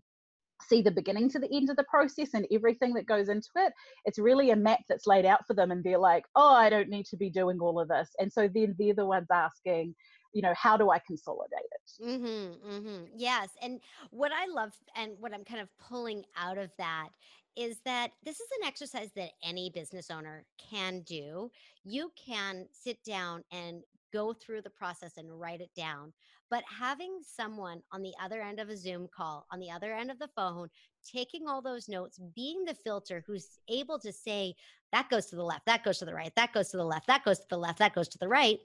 see 0.70 0.82
the 0.82 0.92
beginning 0.92 1.30
to 1.30 1.40
the 1.40 1.54
end 1.54 1.70
of 1.70 1.76
the 1.76 1.84
process 1.86 2.30
and 2.34 2.48
everything 2.52 2.94
that 2.94 3.06
goes 3.06 3.30
into 3.30 3.50
it. 3.58 3.74
It's 4.06 4.20
really 4.20 4.52
a 4.52 4.56
map 4.56 4.80
that's 4.88 5.08
laid 5.08 5.26
out 5.26 5.46
for 5.46 5.54
them, 5.54 5.72
and 5.72 5.84
they're 5.84 5.98
like, 5.98 6.26
oh, 6.36 6.54
I 6.54 6.70
don't 6.70 6.90
need 6.90 7.06
to 7.08 7.18
be 7.18 7.30
doing 7.30 7.60
all 7.60 7.80
of 7.80 7.90
this. 7.90 8.10
And 8.20 8.32
so 8.32 8.48
then 8.54 8.76
they're 8.80 8.94
the 8.94 9.06
ones 9.06 9.28
asking, 9.32 9.96
you 10.34 10.42
know, 10.42 10.54
how 10.56 10.78
do 10.78 10.90
I 10.90 11.00
consolidate 11.06 11.60
it? 11.72 12.06
Mm-hmm, 12.06 12.72
mm-hmm. 12.72 13.04
Yes. 13.16 13.50
And 13.62 13.80
what 14.12 14.32
I 14.32 14.46
love 14.48 14.72
and 14.96 15.14
what 15.20 15.34
I'm 15.34 15.44
kind 15.44 15.62
of 15.62 15.70
pulling 15.78 16.24
out 16.38 16.58
of 16.58 16.72
that 16.78 17.10
is 17.56 17.78
that 17.86 18.12
this 18.24 18.40
is 18.40 18.48
an 18.60 18.68
exercise 18.68 19.12
that 19.16 19.32
any 19.44 19.70
business 19.70 20.10
owner 20.10 20.44
can 20.58 21.02
do. 21.02 21.52
You 21.84 22.12
can 22.16 22.66
sit 22.72 23.04
down 23.04 23.44
and 23.52 23.84
go 24.14 24.34
through 24.34 24.62
the 24.62 24.70
process 24.70 25.18
and 25.18 25.40
write 25.40 25.60
it 25.60 25.72
down. 25.76 26.14
But 26.50 26.64
having 26.70 27.20
someone 27.24 27.82
on 27.92 28.04
the 28.04 28.14
other 28.24 28.42
end 28.42 28.60
of 28.60 28.70
a 28.70 28.78
Zoom 28.78 29.08
call, 29.16 29.48
on 29.52 29.60
the 29.60 29.72
other 29.72 29.92
end 29.94 30.12
of 30.12 30.20
the 30.20 30.30
phone, 30.36 30.70
taking 31.04 31.48
all 31.48 31.62
those 31.62 31.90
notes, 31.90 32.20
being 32.36 32.64
the 32.64 32.76
filter 32.76 33.24
who's 33.26 33.58
able 33.68 33.98
to 34.00 34.14
say, 34.14 34.54
that 34.92 35.10
goes 35.10 35.26
to 35.28 35.36
the 35.36 35.44
left, 35.44 35.66
that 35.66 35.84
goes 35.84 35.98
to 35.98 36.06
the 36.06 36.14
right, 36.14 36.32
that 36.36 36.54
goes 36.54 36.70
to 36.70 36.78
the 36.78 36.86
left, 36.86 37.08
that 37.08 37.26
goes 37.26 37.40
to 37.40 37.48
the 37.50 37.58
left, 37.58 37.80
that 37.80 37.96
goes 37.96 38.08
to 38.10 38.20
the 38.20 38.28
right, 38.28 38.60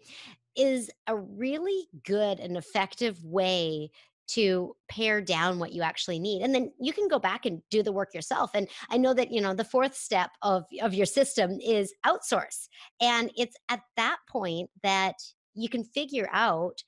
is 0.54 0.90
a 1.06 1.16
really 1.16 1.88
good 2.04 2.40
and 2.40 2.56
effective 2.56 3.24
way 3.24 3.90
to 4.28 4.76
pare 4.90 5.22
down 5.22 5.58
what 5.58 5.72
you 5.72 5.82
actually 5.82 6.18
need 6.18 6.42
and 6.42 6.54
then 6.54 6.70
you 6.78 6.92
can 6.92 7.08
go 7.08 7.18
back 7.18 7.46
and 7.46 7.62
do 7.70 7.82
the 7.82 7.92
work 7.92 8.12
yourself 8.12 8.50
and 8.54 8.68
i 8.90 8.96
know 8.98 9.14
that 9.14 9.32
you 9.32 9.40
know 9.40 9.54
the 9.54 9.64
fourth 9.64 9.96
step 9.96 10.30
of 10.42 10.64
of 10.82 10.92
your 10.92 11.06
system 11.06 11.58
is 11.64 11.94
outsource 12.04 12.68
and 13.00 13.30
it's 13.36 13.56
at 13.70 13.80
that 13.96 14.18
point 14.28 14.68
that 14.82 15.14
you 15.58 15.68
can 15.68 15.84
figure 15.84 16.28
out 16.32 16.82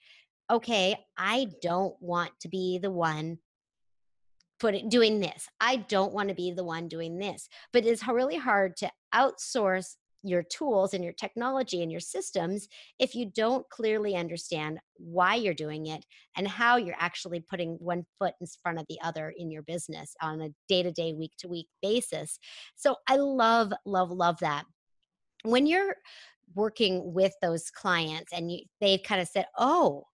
okay 0.51 0.97
i 1.17 1.47
don't 1.63 1.95
want 2.01 2.31
to 2.41 2.49
be 2.49 2.79
the 2.79 2.91
one 2.91 3.39
putting 4.59 4.89
doing 4.89 5.21
this 5.21 5.49
i 5.61 5.77
don't 5.77 6.13
want 6.13 6.29
to 6.29 6.35
be 6.35 6.53
the 6.53 6.65
one 6.65 6.89
doing 6.89 7.19
this 7.19 7.49
but 7.73 7.85
it's 7.85 8.07
really 8.07 8.37
hard 8.37 8.77
to 8.77 8.91
outsource 9.15 9.97
your 10.23 10.43
tools 10.43 10.93
and 10.93 11.03
your 11.03 11.13
technology 11.13 11.83
and 11.83 11.91
your 11.91 12.01
systems 12.01 12.69
if 12.99 13.15
you 13.15 13.31
don't 13.35 13.69
clearly 13.71 14.15
understand 14.15 14.79
why 14.97 15.35
you're 15.35 15.55
doing 15.55 15.87
it 15.87 16.05
and 16.37 16.47
how 16.47 16.77
you're 16.77 16.97
actually 16.99 17.41
putting 17.41 17.77
one 17.81 18.05
foot 18.19 18.35
in 18.41 18.47
front 18.63 18.79
of 18.79 18.87
the 18.89 18.99
other 19.03 19.33
in 19.37 19.51
your 19.51 19.63
business 19.63 20.15
on 20.21 20.41
a 20.43 20.51
day 20.69 20.83
to 20.83 20.93
day, 20.93 21.15
week 21.15 21.33
to 21.39 21.49
week 21.49 21.69
basis. 21.81 22.39
So 22.77 22.97
I 23.09 23.17
love, 23.17 23.73
love, 23.87 24.11
love 24.11 24.39
that. 24.41 24.65
When 25.43 25.67
you're 25.67 25.95
working 26.55 27.13
with 27.13 27.33
those 27.41 27.71
clients 27.71 28.33
and 28.33 28.51
you, 28.51 28.61
they've 28.81 29.03
kind 29.03 29.21
of 29.21 29.29
said, 29.29 29.47
oh, 29.59 30.05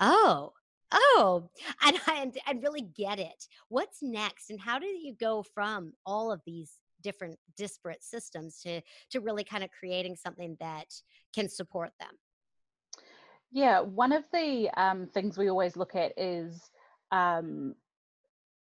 oh, 0.00 0.52
Oh, 0.90 1.50
and 1.84 2.00
I 2.06 2.32
and 2.46 2.62
really 2.62 2.80
get 2.80 3.18
it. 3.18 3.46
What's 3.68 3.98
next, 4.02 4.48
and 4.48 4.58
how 4.58 4.78
do 4.78 4.86
you 4.86 5.14
go 5.20 5.42
from 5.42 5.92
all 6.06 6.32
of 6.32 6.40
these 6.46 6.78
different 7.02 7.38
disparate 7.56 8.02
systems 8.02 8.60
to 8.62 8.80
to 9.10 9.20
really 9.20 9.44
kind 9.44 9.62
of 9.62 9.70
creating 9.70 10.16
something 10.16 10.56
that 10.60 10.86
can 11.34 11.48
support 11.48 11.90
them 12.00 12.10
yeah 13.52 13.80
one 13.80 14.12
of 14.12 14.24
the 14.32 14.68
um, 14.76 15.06
things 15.06 15.38
we 15.38 15.48
always 15.48 15.76
look 15.76 15.94
at 15.94 16.12
is 16.16 16.70
um, 17.10 17.74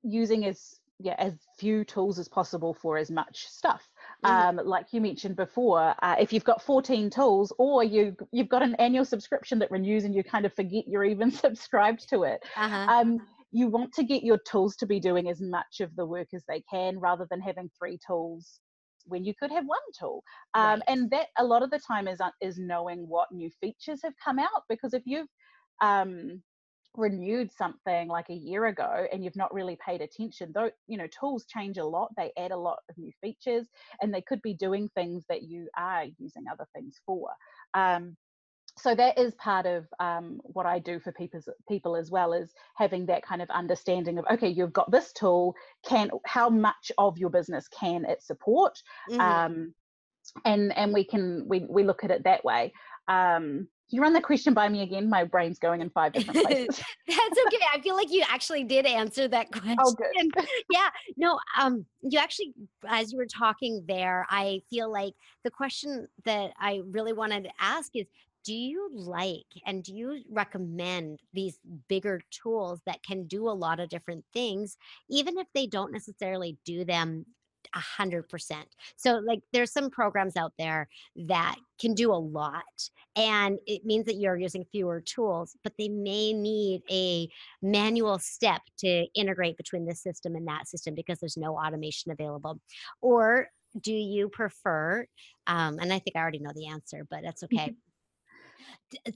using 0.04 0.46
as 0.46 0.80
yeah 1.00 1.16
as 1.18 1.34
few 1.58 1.84
tools 1.84 2.20
as 2.20 2.28
possible 2.28 2.74
for 2.74 2.98
as 2.98 3.12
much 3.12 3.48
stuff. 3.48 3.90
Um, 4.24 4.60
like 4.64 4.88
you 4.92 5.02
mentioned 5.02 5.36
before 5.36 5.94
uh, 6.02 6.16
if 6.20 6.34
you've 6.34 6.44
got 6.44 6.62
14 6.62 7.10
tools 7.10 7.54
or 7.58 7.84
you 7.84 8.16
you've 8.32 8.50
got 8.50 8.62
an 8.64 8.76
annual 8.76 9.06
subscription 9.06 9.60
that 9.60 9.72
renews 9.72 10.04
and 10.04 10.16
you 10.16 10.24
kind 10.24 10.46
of 10.46 10.54
forget 10.54 10.86
you're 10.88 11.04
even 11.04 11.32
subscribed 11.46 12.08
to 12.10 12.24
it 12.24 12.44
uh-huh. 12.56 12.92
um, 12.92 13.20
you 13.52 13.68
want 13.68 13.94
to 13.94 14.04
get 14.04 14.24
your 14.24 14.40
tools 14.50 14.76
to 14.76 14.86
be 14.86 15.00
doing 15.00 15.30
as 15.30 15.42
much 15.42 15.80
of 15.80 15.96
the 15.96 16.06
work 16.06 16.28
as 16.34 16.44
they 16.48 16.62
can 16.70 17.00
rather 17.00 17.28
than 17.30 17.40
having 17.42 17.70
three 17.78 17.98
tools 18.06 18.60
when 19.06 19.24
you 19.26 19.34
could 19.38 19.52
have 19.52 19.66
one 19.66 19.80
tool 20.00 20.24
um, 20.54 20.64
right. 20.64 20.82
and 20.88 21.12
that 21.12 21.28
a 21.40 21.44
lot 21.44 21.62
of 21.62 21.70
the 21.70 21.80
time 21.80 22.08
is 22.08 22.22
uh, 22.22 22.30
is 22.42 22.58
knowing 22.58 23.08
what 23.08 23.32
new 23.32 23.50
features 23.60 24.00
have 24.04 24.14
come 24.24 24.40
out 24.40 24.64
because 24.70 24.94
if 24.94 25.04
you've 25.06 25.28
um, 25.82 26.42
renewed 26.96 27.52
something 27.52 28.08
like 28.08 28.30
a 28.30 28.36
year 28.36 28.66
ago 28.66 29.06
and 29.12 29.24
you've 29.24 29.36
not 29.36 29.54
really 29.54 29.78
paid 29.84 30.02
attention 30.02 30.52
though 30.54 30.70
you 30.88 30.98
know 30.98 31.08
tools 31.08 31.46
change 31.46 31.78
a 31.78 31.84
lot 31.84 32.12
they 32.16 32.32
add 32.38 32.52
a 32.52 32.58
lot 32.58 32.78
of 32.90 32.98
new 32.98 33.12
features 33.22 33.68
and 34.02 34.14
they 34.14 34.22
could 34.22 34.42
be 34.42 34.54
doing 34.54 34.90
things 34.96 35.24
that 35.30 35.44
you 35.44 35.68
are 35.78 36.06
using 36.18 36.44
other 36.52 36.68
things 36.74 37.00
for. 37.06 37.30
Um, 37.74 38.16
so 38.78 38.96
that 38.96 39.20
is 39.20 39.36
part 39.36 39.68
of 39.68 39.86
um, 40.00 40.40
what 40.44 40.66
I 40.66 40.80
do 40.80 41.00
for 41.00 41.12
people 41.12 41.42
people 41.70 41.96
as 41.96 42.10
well 42.10 42.34
is 42.34 42.52
having 42.76 43.06
that 43.06 43.24
kind 43.24 43.42
of 43.42 43.50
understanding 43.52 44.18
of 44.18 44.26
okay 44.32 44.48
you've 44.48 44.74
got 44.74 44.90
this 44.90 45.14
tool 45.14 45.54
can 45.86 46.10
how 46.26 46.50
much 46.50 46.92
of 46.98 47.18
your 47.20 47.30
business 47.30 47.68
can 47.68 48.04
it 48.06 48.24
support? 48.24 48.82
Mm-hmm. 49.12 49.22
um, 49.22 49.74
and 50.46 50.76
and 50.76 50.92
we 50.92 51.04
can 51.04 51.46
we 51.48 51.66
we 51.70 51.84
look 51.84 52.04
at 52.04 52.12
it 52.12 52.24
that 52.24 52.44
way. 52.44 52.74
Um, 53.08 53.68
you 53.90 54.02
run 54.02 54.14
the 54.14 54.22
question 54.22 54.54
by 54.54 54.68
me 54.70 54.82
again 54.82 55.10
my 55.10 55.24
brain's 55.24 55.60
going 55.60 55.82
in 55.82 55.90
five 55.90 56.14
different 56.14 56.42
places. 56.46 56.82
That's 57.08 57.40
okay 57.48 57.66
I 57.74 57.80
feel 57.82 57.96
like 57.96 58.12
you 58.12 58.24
actually 58.28 58.64
did 58.64 58.86
answer 58.86 59.28
that 59.28 59.52
question. 59.52 59.78
oh 59.80 59.94
good. 59.94 60.46
Yeah 60.72 60.90
no 61.18 61.40
um 61.60 61.86
you 62.02 62.20
actually 62.20 62.54
as 62.88 63.12
you 63.12 63.18
were 63.18 63.26
talking 63.26 63.84
there 63.88 64.26
I 64.30 64.62
feel 64.70 64.92
like 64.92 65.14
the 65.44 65.52
question 65.52 66.08
that 66.26 66.52
I 66.60 66.82
really 66.90 67.14
wanted 67.14 67.44
to 67.46 67.52
ask 67.60 67.96
is 67.96 68.08
do 68.46 68.54
you 68.54 68.90
like 68.94 69.46
and 69.66 69.84
do 69.84 69.96
you 69.96 70.22
recommend 70.30 71.20
these 71.34 71.60
bigger 71.88 72.22
tools 72.30 72.82
that 72.86 73.02
can 73.04 73.26
do 73.26 73.48
a 73.48 73.52
lot 73.52 73.80
of 73.80 73.90
different 73.90 74.26
things 74.34 74.78
even 75.10 75.38
if 75.38 75.48
they 75.54 75.68
don't 75.68 75.94
necessarily 75.94 76.58
do 76.66 76.84
them 76.84 77.26
a 77.76 77.80
hundred 77.80 78.30
percent. 78.30 78.68
So 78.96 79.22
like 79.26 79.40
there's 79.52 79.72
some 79.72 79.90
programs 79.90 80.36
out 80.38 80.54
there 80.58 80.88
that 81.28 81.56
can 81.80 81.94
do 81.94 82.12
a 82.12 82.16
lot 82.16 82.64
and 83.16 83.60
it 83.68 83.86
means 83.86 84.06
that 84.06 84.16
you're 84.16 84.38
using 84.38 84.66
fewer 84.72 85.02
tools, 85.02 85.56
but 85.64 85.74
they 85.78 85.90
may 85.90 86.34
need 86.34 86.82
a 86.90 87.28
manual 87.62 88.20
step 88.20 88.62
to 88.80 89.06
integrate 89.16 89.58
between 89.58 89.86
this 89.86 90.02
system 90.02 90.36
and 90.36 90.48
that 90.48 90.68
system 90.68 90.96
because 90.96 91.20
there's 91.20 91.38
no 91.38 91.58
automation 91.58 92.12
available. 92.12 92.60
Or 93.02 93.50
do 93.82 93.94
you 93.94 94.30
prefer, 94.30 95.06
um, 95.48 95.80
and 95.80 95.92
I 95.92 96.00
think 96.00 96.16
I 96.16 96.20
already 96.20 96.40
know 96.40 96.52
the 96.56 96.68
answer, 96.68 97.08
but 97.10 97.22
that's 97.24 97.44
okay. 97.44 97.74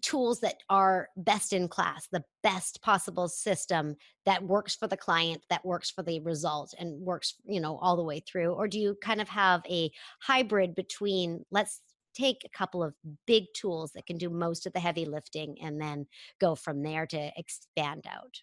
Tools 0.01 0.39
that 0.41 0.57
are 0.69 1.09
best 1.17 1.53
in 1.53 1.67
class, 1.67 2.07
the 2.11 2.23
best 2.43 2.81
possible 2.81 3.27
system 3.27 3.95
that 4.25 4.43
works 4.43 4.75
for 4.75 4.87
the 4.87 4.97
client, 4.97 5.41
that 5.49 5.65
works 5.65 5.91
for 5.91 6.03
the 6.03 6.19
result 6.21 6.73
and 6.79 6.99
works, 7.01 7.35
you 7.45 7.59
know, 7.59 7.77
all 7.77 7.95
the 7.95 8.03
way 8.03 8.19
through? 8.19 8.53
Or 8.53 8.67
do 8.67 8.79
you 8.79 8.97
kind 9.01 9.21
of 9.21 9.29
have 9.29 9.61
a 9.69 9.91
hybrid 10.21 10.75
between 10.75 11.45
let's 11.51 11.81
take 12.15 12.41
a 12.45 12.57
couple 12.57 12.83
of 12.83 12.95
big 13.25 13.45
tools 13.53 13.91
that 13.93 14.05
can 14.07 14.17
do 14.17 14.29
most 14.29 14.65
of 14.65 14.73
the 14.73 14.79
heavy 14.79 15.05
lifting 15.05 15.55
and 15.61 15.79
then 15.79 16.07
go 16.41 16.55
from 16.55 16.81
there 16.81 17.05
to 17.05 17.31
expand 17.37 18.05
out? 18.11 18.35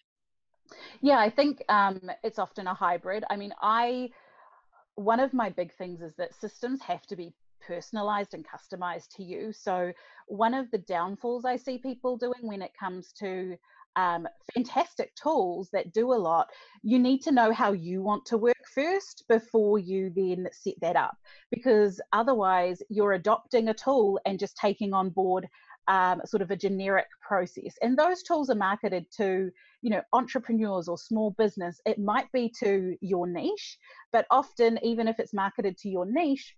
Yeah, 1.01 1.19
I 1.19 1.29
think 1.29 1.63
um, 1.69 2.01
it's 2.23 2.39
often 2.39 2.67
a 2.67 2.73
hybrid. 2.73 3.23
I 3.29 3.35
mean, 3.35 3.53
I 3.61 4.09
one 4.95 5.19
of 5.19 5.33
my 5.33 5.49
big 5.49 5.73
things 5.73 6.01
is 6.01 6.13
that 6.15 6.33
systems 6.33 6.81
have 6.81 7.05
to 7.07 7.15
be 7.17 7.33
personalized 7.65 8.33
and 8.33 8.45
customized 8.45 9.09
to 9.15 9.23
you. 9.23 9.51
So, 9.53 9.91
one 10.27 10.53
of 10.53 10.69
the 10.71 10.79
downfalls 10.79 11.45
I 11.45 11.55
see 11.57 11.77
people 11.77 12.17
doing 12.17 12.41
when 12.41 12.61
it 12.61 12.71
comes 12.79 13.11
to 13.19 13.57
um, 13.95 14.27
fantastic 14.53 15.15
tools 15.15 15.69
that 15.71 15.93
do 15.93 16.11
a 16.11 16.15
lot, 16.15 16.49
you 16.83 16.99
need 16.99 17.21
to 17.23 17.31
know 17.31 17.51
how 17.51 17.71
you 17.71 18.01
want 18.01 18.25
to 18.25 18.37
work 18.37 18.55
first 18.73 19.23
before 19.29 19.79
you 19.79 20.11
then 20.15 20.47
set 20.51 20.75
that 20.81 20.95
up. 20.95 21.15
Because 21.51 22.01
otherwise, 22.13 22.81
you're 22.89 23.13
adopting 23.13 23.69
a 23.69 23.73
tool 23.73 24.19
and 24.25 24.39
just 24.39 24.57
taking 24.57 24.93
on 24.93 25.09
board 25.09 25.47
um, 25.87 26.21
sort 26.25 26.41
of 26.41 26.51
a 26.51 26.55
generic 26.55 27.05
process. 27.25 27.75
And 27.81 27.97
those 27.97 28.23
tools 28.23 28.49
are 28.49 28.55
marketed 28.55 29.05
to, 29.17 29.51
you 29.81 29.89
know, 29.89 30.01
entrepreneurs 30.13 30.87
or 30.87 30.97
small 30.97 31.31
business. 31.37 31.79
It 31.85 31.99
might 31.99 32.31
be 32.31 32.51
to 32.59 32.95
your 33.01 33.27
niche, 33.27 33.77
but 34.11 34.25
often, 34.31 34.79
even 34.83 35.07
if 35.07 35.19
it's 35.19 35.33
marketed 35.33 35.77
to 35.79 35.89
your 35.89 36.05
niche, 36.05 36.55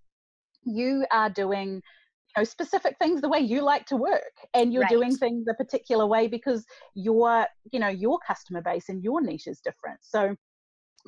you 0.68 1.06
are 1.12 1.30
doing 1.30 1.76
you 1.76 2.42
know, 2.42 2.44
specific 2.44 2.98
things 3.00 3.22
the 3.22 3.30
way 3.30 3.40
you 3.40 3.62
like 3.62 3.86
to 3.88 3.96
work 3.96 4.22
and 4.54 4.74
you're 4.74 4.84
right. 4.84 4.92
doing 4.92 5.16
things 5.16 5.46
a 5.50 5.54
particular 5.54 6.06
way 6.06 6.28
because 6.28 6.66
your 6.94 7.46
you 7.72 7.80
know 7.80 7.88
your 7.88 8.20
customer 8.26 8.62
base 8.62 8.90
and 8.90 9.04
your 9.04 9.22
niche 9.22 9.48
is 9.48 9.60
different 9.62 10.00
so 10.02 10.36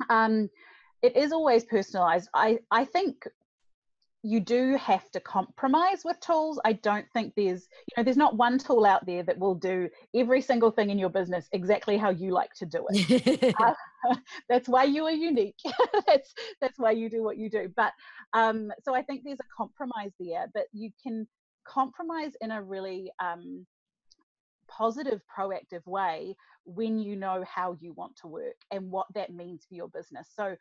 um 0.08 0.48
it 1.02 1.16
is 1.16 1.32
always 1.32 1.64
personalized 1.64 2.28
i 2.34 2.58
i 2.70 2.84
think 2.84 3.26
you 4.22 4.40
do 4.40 4.76
have 4.76 5.10
to 5.12 5.20
compromise 5.20 6.02
with 6.04 6.20
tools. 6.20 6.60
I 6.64 6.74
don't 6.74 7.06
think 7.12 7.32
there's, 7.36 7.68
you 7.88 7.94
know, 7.96 8.02
there's 8.02 8.16
not 8.16 8.36
one 8.36 8.58
tool 8.58 8.84
out 8.84 9.06
there 9.06 9.22
that 9.22 9.38
will 9.38 9.54
do 9.54 9.88
every 10.14 10.42
single 10.42 10.70
thing 10.70 10.90
in 10.90 10.98
your 10.98 11.08
business 11.08 11.48
exactly 11.52 11.96
how 11.96 12.10
you 12.10 12.32
like 12.32 12.52
to 12.54 12.66
do 12.66 12.86
it. 12.90 13.54
uh, 13.60 13.74
that's 14.48 14.68
why 14.68 14.84
you 14.84 15.04
are 15.04 15.12
unique. 15.12 15.58
that's 16.06 16.34
that's 16.60 16.78
why 16.78 16.90
you 16.90 17.08
do 17.08 17.22
what 17.22 17.38
you 17.38 17.48
do. 17.48 17.72
But 17.74 17.92
um, 18.34 18.70
so 18.82 18.94
I 18.94 19.02
think 19.02 19.22
there's 19.24 19.40
a 19.40 19.56
compromise 19.56 20.12
there, 20.20 20.46
but 20.52 20.64
you 20.72 20.90
can 21.02 21.26
compromise 21.64 22.32
in 22.42 22.50
a 22.50 22.62
really 22.62 23.10
um, 23.22 23.66
positive, 24.68 25.20
proactive 25.34 25.86
way 25.86 26.36
when 26.64 26.98
you 26.98 27.16
know 27.16 27.44
how 27.48 27.76
you 27.80 27.92
want 27.94 28.16
to 28.16 28.28
work 28.28 28.56
and 28.70 28.90
what 28.90 29.06
that 29.14 29.32
means 29.32 29.64
for 29.66 29.74
your 29.74 29.88
business. 29.88 30.28
So 30.36 30.56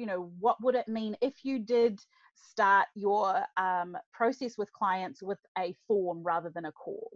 you 0.00 0.06
know 0.06 0.32
what 0.40 0.56
would 0.62 0.74
it 0.74 0.88
mean 0.88 1.14
if 1.20 1.44
you 1.44 1.58
did 1.58 2.00
start 2.34 2.86
your 2.94 3.44
um, 3.58 3.96
process 4.14 4.56
with 4.56 4.72
clients 4.72 5.22
with 5.22 5.38
a 5.58 5.74
form 5.86 6.22
rather 6.22 6.50
than 6.50 6.64
a 6.64 6.72
call? 6.72 7.10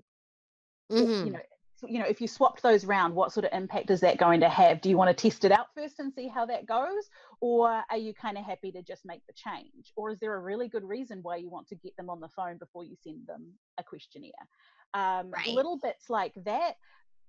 Mm-hmm. 0.93 1.27
you 1.27 1.33
know 1.33 1.41
you 1.87 1.99
know 1.99 2.05
if 2.05 2.21
you 2.21 2.29
swapped 2.29 2.63
those 2.63 2.85
around 2.85 3.15
what 3.15 3.33
sort 3.33 3.47
of 3.47 3.53
impact 3.55 3.91
is 3.91 4.01
that 4.01 4.19
going 4.19 4.41
to 4.41 4.51
have? 4.51 4.83
Do 4.83 4.91
you 4.91 4.99
want 4.99 5.17
to 5.17 5.31
test 5.31 5.45
it 5.45 5.53
out 5.53 5.69
first 5.75 5.99
and 5.99 6.13
see 6.13 6.29
how 6.29 6.45
that 6.47 6.67
goes? 6.67 7.09
Or 7.41 7.83
are 7.91 7.97
you 7.97 8.13
kind 8.13 8.37
of 8.37 8.45
happy 8.45 8.71
to 8.73 8.83
just 8.83 9.07
make 9.07 9.23
the 9.27 9.33
change? 9.35 9.93
Or 9.97 10.11
is 10.11 10.19
there 10.21 10.35
a 10.35 10.41
really 10.41 10.69
good 10.69 10.85
reason 10.85 11.21
why 11.23 11.37
you 11.37 11.49
want 11.49 11.69
to 11.69 11.75
get 11.75 11.97
them 11.97 12.11
on 12.11 12.21
the 12.21 12.29
phone 12.29 12.59
before 12.59 12.85
you 12.85 12.97
send 13.03 13.27
them 13.27 13.53
a 13.79 13.83
questionnaire? 13.83 14.31
Um, 14.93 15.31
right. 15.31 15.49
little 15.49 15.79
bits 15.83 16.09
like 16.09 16.35
that 16.45 16.77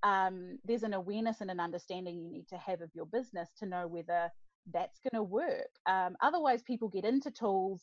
um, 0.06 0.60
there's 0.64 0.84
an 0.84 0.94
awareness 0.94 1.42
and 1.42 1.50
an 1.50 1.60
understanding 1.60 2.20
you 2.20 2.30
need 2.30 2.48
to 2.50 2.58
have 2.58 2.82
of 2.82 2.92
your 2.94 3.08
business 3.08 3.50
to 3.58 3.66
know 3.66 3.88
whether 3.88 4.32
that's 4.72 5.00
going 5.00 5.20
to 5.20 5.24
work. 5.24 5.70
Um, 5.86 6.16
otherwise, 6.22 6.62
people 6.64 6.90
get 6.90 7.06
into 7.06 7.32
tools 7.32 7.82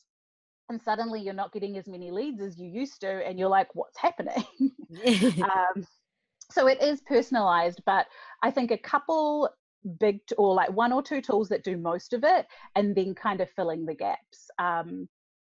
and 0.69 0.81
suddenly 0.81 1.21
you're 1.21 1.33
not 1.33 1.51
getting 1.51 1.77
as 1.77 1.87
many 1.87 2.11
leads 2.11 2.41
as 2.41 2.57
you 2.57 2.69
used 2.69 3.01
to, 3.01 3.25
and 3.27 3.37
you're 3.37 3.49
like, 3.49 3.73
what's 3.75 3.97
happening? 3.97 4.43
um, 5.43 5.85
so 6.51 6.67
it 6.67 6.81
is 6.81 7.01
personalized, 7.01 7.81
but 7.85 8.07
I 8.41 8.51
think 8.51 8.71
a 8.71 8.77
couple 8.77 9.49
big 9.99 10.21
or 10.37 10.53
like 10.53 10.71
one 10.71 10.93
or 10.93 11.03
two 11.03 11.21
tools 11.21 11.49
that 11.49 11.63
do 11.63 11.77
most 11.77 12.13
of 12.13 12.23
it, 12.23 12.47
and 12.75 12.95
then 12.95 13.13
kind 13.15 13.41
of 13.41 13.49
filling 13.51 13.85
the 13.85 13.93
gaps 13.93 14.49
um, 14.59 15.07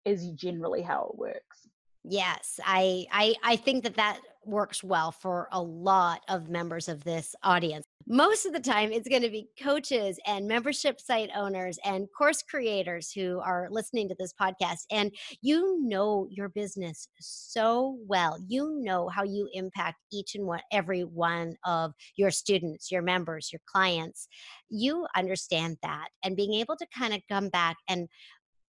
is 0.06 0.30
generally 0.32 0.82
how 0.82 1.12
it 1.12 1.18
works. 1.18 1.68
Yes, 2.04 2.60
I, 2.64 3.06
I 3.12 3.36
I 3.44 3.56
think 3.56 3.84
that 3.84 3.96
that 3.96 4.20
works 4.46 4.84
well 4.84 5.12
for 5.12 5.48
a 5.52 5.62
lot 5.62 6.22
of 6.30 6.50
members 6.50 6.88
of 6.88 7.04
this 7.04 7.36
audience. 7.44 7.86
Most 8.08 8.46
of 8.46 8.54
the 8.54 8.60
time, 8.60 8.92
it's 8.92 9.10
going 9.10 9.24
to 9.24 9.30
be 9.30 9.50
coaches 9.62 10.20
and 10.28 10.48
membership 10.48 11.02
site 11.02 11.32
owners 11.36 11.80
and 11.84 12.08
course 12.16 12.44
creators 12.44 13.12
who 13.12 13.40
are 13.40 13.68
listening 13.72 14.08
to 14.10 14.16
this 14.20 14.34
podcast. 14.40 14.82
And 14.92 15.12
you 15.42 15.80
know 15.82 16.28
your 16.30 16.50
business 16.50 17.08
so 17.20 17.98
well. 18.08 18.38
You 18.48 18.80
know 18.84 19.08
how 19.10 19.24
you 19.24 19.50
impact 19.54 19.98
each 20.12 20.36
and 20.36 20.48
every 20.72 21.04
one 21.04 21.56
of 21.66 21.94
your 22.16 22.30
students, 22.30 22.92
your 22.92 23.02
members, 23.02 23.50
your 23.52 23.62
clients. 23.66 24.28
You 24.70 25.08
understand 25.16 25.78
that. 25.82 26.10
And 26.24 26.36
being 26.36 26.54
able 26.54 26.76
to 26.76 26.86
kind 26.96 27.14
of 27.14 27.22
come 27.28 27.50
back 27.50 27.78
and 27.90 28.08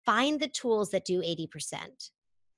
find 0.04 0.40
the 0.40 0.48
tools 0.48 0.90
that 0.90 1.04
do 1.04 1.20
80% 1.20 2.10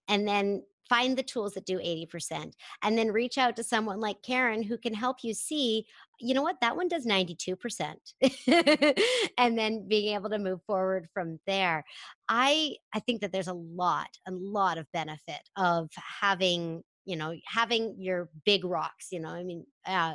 and 0.09 0.27
then 0.27 0.63
find 0.89 1.17
the 1.17 1.23
tools 1.23 1.55
that 1.55 1.67
do 1.67 1.79
80% 1.79 2.53
and 2.83 2.99
then 2.99 3.13
reach 3.13 3.39
out 3.39 3.57
to 3.57 3.65
someone 3.65 4.01
like 4.01 4.23
Kerryn 4.23 4.65
who 4.65 4.77
can 4.79 4.95
help 4.95 5.19
you 5.23 5.35
see 5.35 5.87
you 6.23 6.35
know 6.35 6.43
what? 6.43 6.61
That 6.61 6.77
one 6.77 6.87
does 6.87 7.05
92% 7.05 7.97
and 9.39 9.59
then 9.59 9.89
being 9.89 10.15
able 10.15 10.31
to 10.31 10.39
move 10.39 10.61
forward 10.67 11.09
from 11.13 11.41
there. 11.47 11.85
I 12.29 12.77
i 12.95 13.01
think 13.01 13.21
that 13.21 13.33
there's 13.33 13.49
a 13.49 13.53
lot 13.53 14.09
a 14.27 14.31
lot 14.31 14.79
of 14.79 14.87
benefit 14.93 15.41
of 15.57 15.91
having 16.21 16.83
you 17.05 17.17
know 17.17 17.35
having 17.47 17.97
your 17.99 18.31
big 18.47 18.65
rocks 18.65 19.09
you 19.11 19.19
know 19.21 19.29
i 19.29 19.43
mean 19.43 19.67
uh, 19.87 20.15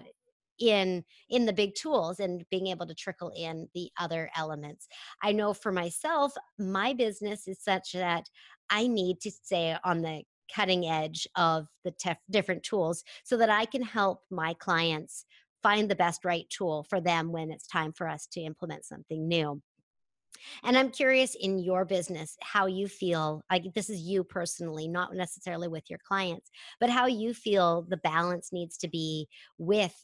in 0.60 1.04
in 1.30 1.46
the 1.46 1.54
big 1.54 1.76
tools 1.76 2.20
and 2.20 2.46
being 2.50 2.68
able 2.68 2.88
to 2.88 2.96
trickle 2.96 3.32
in 3.36 3.68
the 3.76 3.90
other 4.00 4.30
elements. 4.36 4.88
I 5.22 5.32
know 5.32 5.54
for 5.54 5.72
myself 5.72 6.34
my 6.58 6.94
business 6.94 7.48
is 7.48 7.60
such 7.62 7.92
that 7.94 8.30
i 8.70 8.88
need 8.88 9.22
to 9.22 9.32
stay 9.32 9.76
on 9.84 10.02
the 10.02 10.24
cutting 10.54 10.86
edge 10.86 11.28
of 11.36 11.68
the 11.84 11.92
tef- 11.92 12.18
different 12.30 12.64
tools 12.64 13.04
so 13.24 13.38
that 13.38 13.50
i 13.50 13.66
can 13.66 13.82
help 13.82 14.24
my 14.30 14.54
clients 14.56 15.26
find 15.64 15.90
the 15.90 15.96
best 15.96 16.24
right 16.26 16.50
tool 16.50 16.86
for 16.90 17.02
them 17.02 17.32
when 17.32 17.52
it's 17.52 17.68
time 17.68 17.92
for 17.92 18.08
us 18.08 18.28
to 18.28 18.42
implement 18.42 18.86
something 18.86 19.28
new. 19.28 19.62
And 20.64 20.78
I'm 20.78 20.92
curious 20.92 21.36
in 21.36 21.60
your 21.60 21.84
business 21.84 22.38
how 22.42 22.68
you 22.68 22.88
feel 22.88 23.44
like 23.52 23.74
this 23.74 23.90
is 23.90 24.02
you 24.02 24.24
personally, 24.24 24.88
not 24.88 25.16
necessarily 25.16 25.68
with 25.68 25.90
your 25.90 26.00
clients, 26.08 26.50
but 26.80 26.90
how 26.90 27.08
you 27.08 27.34
feel 27.34 27.86
the 27.90 27.98
balance 27.98 28.54
needs 28.54 28.78
to 28.78 28.88
be 28.88 29.28
with 29.58 29.96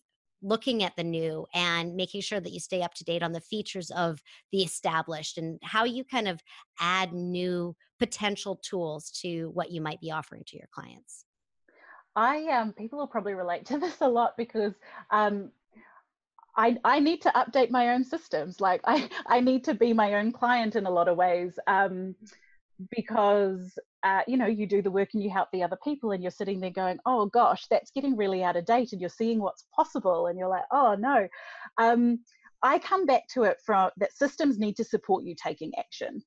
looking 0.44 0.84
at 0.84 0.96
the 0.96 1.04
new 1.04 1.46
and 1.54 1.96
making 1.96 2.22
sure 2.22 2.40
that 2.40 2.52
you 2.52 2.60
stay 2.60 2.82
up 2.82 2.94
to 2.94 3.04
date 3.04 3.24
on 3.24 3.32
the 3.32 3.42
features 3.42 3.90
of 3.92 4.22
the 4.52 4.62
established 4.62 5.38
and 5.38 5.58
how 5.64 5.86
you 5.86 6.04
kind 6.04 6.28
of 6.28 6.42
add 6.80 7.14
new 7.14 7.76
potential 7.98 8.58
tools 8.58 9.10
to 9.10 9.50
what 9.52 9.72
you 9.72 9.82
might 9.82 10.02
be 10.02 10.12
offering 10.12 10.44
to 10.46 10.58
your 10.58 10.68
clients 10.72 11.26
i 12.16 12.46
um 12.48 12.74
people 12.74 13.00
will 13.00 13.08
probably 13.08 13.34
relate 13.34 13.66
to 13.66 13.78
this 13.80 14.02
a 14.02 14.08
lot 14.08 14.34
because 14.38 14.74
um 15.10 15.50
I, 16.56 16.78
I 16.84 17.00
need 17.00 17.24
to 17.24 17.32
update 17.32 17.72
my 17.72 17.96
own 17.96 18.04
systems. 18.04 18.62
Like 18.62 18.82
I, 18.84 19.10
I 19.26 19.40
need 19.40 19.64
to 19.64 19.74
be 19.74 19.92
my 19.92 20.14
own 20.14 20.32
client 20.32 20.76
in 20.76 20.86
a 20.86 20.92
lot 20.92 21.08
of 21.08 21.18
ways. 21.18 21.58
Um, 21.66 22.14
because 22.96 23.78
uh, 24.04 24.22
you 24.28 24.38
know 24.38 24.46
you 24.46 24.66
do 24.68 24.82
the 24.82 24.92
work 24.92 25.10
and 25.14 25.24
you 25.24 25.30
help 25.30 25.50
the 25.52 25.64
other 25.64 25.78
people 25.84 26.12
and 26.12 26.22
you're 26.22 26.32
sitting 26.32 26.60
there 26.60 26.70
going 26.70 27.00
oh 27.06 27.26
gosh 27.28 27.68
that's 27.70 27.92
getting 27.92 28.18
really 28.18 28.44
out 28.44 28.56
of 28.56 28.66
date 28.66 28.92
and 28.92 29.02
you're 29.02 29.10
seeing 29.10 29.40
what's 29.40 29.66
possible 29.76 30.28
and 30.28 30.38
you're 30.38 30.50
like 30.50 30.66
oh 30.72 30.96
no. 30.96 31.28
Um, 31.78 32.20
i 32.62 32.80
come 32.80 33.06
back 33.06 33.28
to 33.28 33.44
it 33.44 33.58
from 33.66 33.90
that 33.98 34.14
systems 34.14 34.58
need 34.58 34.76
to 34.78 34.84
support 34.84 35.24
you 35.24 35.36
taking 35.36 35.72
action. 35.78 36.24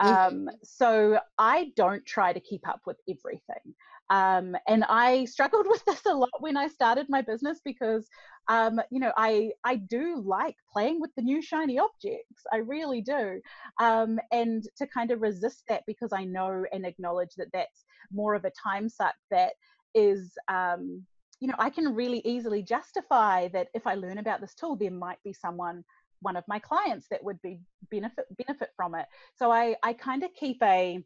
Um, 0.00 0.48
so 0.62 1.18
I 1.38 1.72
don't 1.74 2.04
try 2.06 2.32
to 2.32 2.40
keep 2.40 2.68
up 2.68 2.80
with 2.86 2.98
everything. 3.08 3.74
Um, 4.10 4.56
and 4.66 4.84
I 4.88 5.24
struggled 5.26 5.66
with 5.68 5.84
this 5.84 6.04
a 6.06 6.14
lot 6.14 6.30
when 6.40 6.56
I 6.56 6.68
started 6.68 7.06
my 7.08 7.22
business 7.22 7.60
because, 7.64 8.08
um, 8.48 8.80
you 8.90 9.00
know, 9.00 9.12
I 9.16 9.52
I 9.64 9.76
do 9.76 10.22
like 10.24 10.56
playing 10.72 11.00
with 11.00 11.10
the 11.16 11.22
new 11.22 11.42
shiny 11.42 11.78
objects. 11.78 12.42
I 12.52 12.58
really 12.58 13.02
do. 13.02 13.40
Um, 13.80 14.18
and 14.32 14.64
to 14.78 14.86
kind 14.86 15.10
of 15.10 15.20
resist 15.20 15.64
that 15.68 15.82
because 15.86 16.12
I 16.12 16.24
know 16.24 16.64
and 16.72 16.86
acknowledge 16.86 17.34
that 17.36 17.48
that's 17.52 17.84
more 18.12 18.34
of 18.34 18.44
a 18.44 18.52
time 18.62 18.88
suck 18.88 19.14
that 19.30 19.52
is 19.94 20.32
um, 20.48 21.04
you 21.40 21.46
know, 21.46 21.54
I 21.58 21.70
can 21.70 21.94
really 21.94 22.20
easily 22.24 22.62
justify 22.62 23.48
that 23.48 23.68
if 23.74 23.86
I 23.86 23.94
learn 23.94 24.18
about 24.18 24.40
this 24.40 24.54
tool, 24.54 24.74
there 24.76 24.90
might 24.90 25.22
be 25.24 25.32
someone 25.32 25.84
one 26.20 26.36
of 26.36 26.42
my 26.48 26.58
clients 26.58 27.06
that 27.10 27.22
would 27.22 27.40
be 27.42 27.60
benefit 27.90 28.24
benefit 28.46 28.70
from 28.76 28.94
it. 28.94 29.06
So 29.36 29.50
I 29.50 29.76
I 29.82 29.92
kind 29.92 30.22
of 30.24 30.34
keep 30.34 30.58
a 30.62 31.02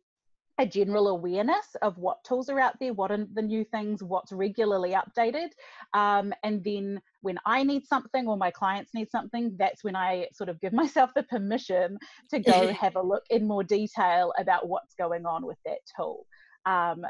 a 0.59 0.67
general 0.67 1.09
awareness 1.09 1.75
of 1.81 1.97
what 1.99 2.23
tools 2.25 2.49
are 2.49 2.61
out 2.61 2.75
there, 2.79 2.93
what 2.93 3.11
are 3.11 3.27
the 3.35 3.43
new 3.43 3.65
things, 3.65 4.03
what's 4.03 4.33
regularly 4.33 4.95
updated. 4.95 5.49
Um, 5.95 6.33
and 6.45 6.63
then 6.63 7.01
when 7.23 7.39
I 7.47 7.63
need 7.63 7.87
something 7.87 8.27
or 8.27 8.37
my 8.37 8.51
clients 8.51 8.93
need 8.95 9.11
something, 9.11 9.57
that's 9.59 9.83
when 9.83 9.97
I 9.97 10.29
sort 10.33 10.51
of 10.51 10.61
give 10.61 10.73
myself 10.83 11.11
the 11.17 11.23
permission 11.25 11.99
to 12.31 12.39
go 12.39 12.73
have 12.73 12.97
a 12.97 13.03
look 13.03 13.25
in 13.31 13.47
more 13.47 13.65
detail 13.65 14.33
about 14.39 14.69
what's 14.69 14.95
going 14.95 15.25
on 15.27 15.47
with 15.47 15.59
that 15.65 15.79
tool. 15.97 16.27
Um, 16.67 17.05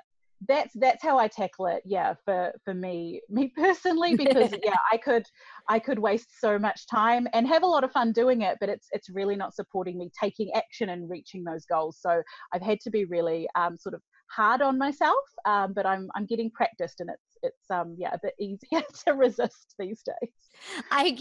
that's 0.48 0.72
that's 0.74 1.02
how 1.02 1.18
I 1.18 1.28
tackle 1.28 1.66
it. 1.66 1.82
Yeah, 1.84 2.14
for 2.24 2.52
for 2.64 2.74
me 2.74 3.20
me 3.28 3.52
personally, 3.56 4.16
because 4.16 4.52
yeah, 4.64 4.76
I 4.92 4.96
could 4.96 5.24
I 5.68 5.78
could 5.78 5.98
waste 5.98 6.40
so 6.40 6.58
much 6.58 6.86
time 6.86 7.26
and 7.32 7.46
have 7.46 7.62
a 7.62 7.66
lot 7.66 7.84
of 7.84 7.92
fun 7.92 8.12
doing 8.12 8.42
it, 8.42 8.56
but 8.60 8.68
it's 8.68 8.88
it's 8.92 9.10
really 9.10 9.36
not 9.36 9.54
supporting 9.54 9.98
me 9.98 10.10
taking 10.20 10.50
action 10.54 10.90
and 10.90 11.08
reaching 11.08 11.44
those 11.44 11.64
goals. 11.66 11.98
So 12.00 12.22
I've 12.52 12.62
had 12.62 12.80
to 12.80 12.90
be 12.90 13.04
really 13.04 13.48
um, 13.54 13.76
sort 13.78 13.94
of 13.94 14.02
hard 14.34 14.62
on 14.62 14.78
myself, 14.78 15.24
um, 15.44 15.72
but 15.74 15.86
I'm 15.86 16.08
I'm 16.14 16.26
getting 16.26 16.50
practiced 16.50 17.00
and 17.00 17.10
it's 17.10 17.31
it's 17.42 17.70
um 17.70 17.94
yeah 17.98 18.14
a 18.14 18.18
bit 18.22 18.34
easier 18.38 18.82
to 19.04 19.12
resist 19.14 19.74
these 19.78 20.02
days. 20.02 20.30
I, 20.90 21.16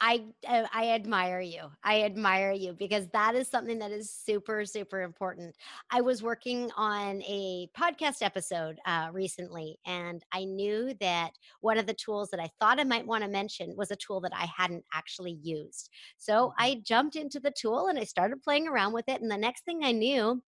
I 0.00 0.24
I 0.46 0.54
uh, 0.62 0.66
I 0.72 0.90
admire 0.90 1.40
you. 1.40 1.70
I 1.82 2.02
admire 2.02 2.52
you 2.52 2.72
because 2.72 3.06
that 3.08 3.34
is 3.34 3.48
something 3.48 3.78
that 3.78 3.90
is 3.90 4.10
super 4.10 4.64
super 4.64 5.02
important. 5.02 5.54
I 5.90 6.00
was 6.00 6.22
working 6.22 6.70
on 6.76 7.22
a 7.22 7.68
podcast 7.78 8.22
episode 8.22 8.78
uh, 8.86 9.08
recently, 9.12 9.78
and 9.86 10.22
I 10.32 10.44
knew 10.44 10.94
that 11.00 11.30
one 11.60 11.78
of 11.78 11.86
the 11.86 11.94
tools 11.94 12.30
that 12.30 12.40
I 12.40 12.50
thought 12.60 12.80
I 12.80 12.84
might 12.84 13.06
want 13.06 13.24
to 13.24 13.30
mention 13.30 13.74
was 13.76 13.90
a 13.90 13.96
tool 13.96 14.20
that 14.22 14.32
I 14.34 14.46
hadn't 14.56 14.84
actually 14.94 15.38
used. 15.42 15.90
So 16.18 16.52
Mm-hmm. 16.58 16.58
I 16.58 16.80
jumped 16.84 17.16
into 17.16 17.40
the 17.40 17.52
tool 17.52 17.88
and 17.88 17.98
I 17.98 18.04
started 18.04 18.42
playing 18.42 18.68
around 18.68 18.92
with 18.92 19.08
it, 19.08 19.20
and 19.20 19.30
the 19.30 19.36
next 19.36 19.64
thing 19.64 19.82
I 19.84 19.92
knew, 19.92 20.42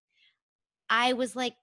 I 0.90 1.14
was 1.14 1.36
like, 1.36 1.56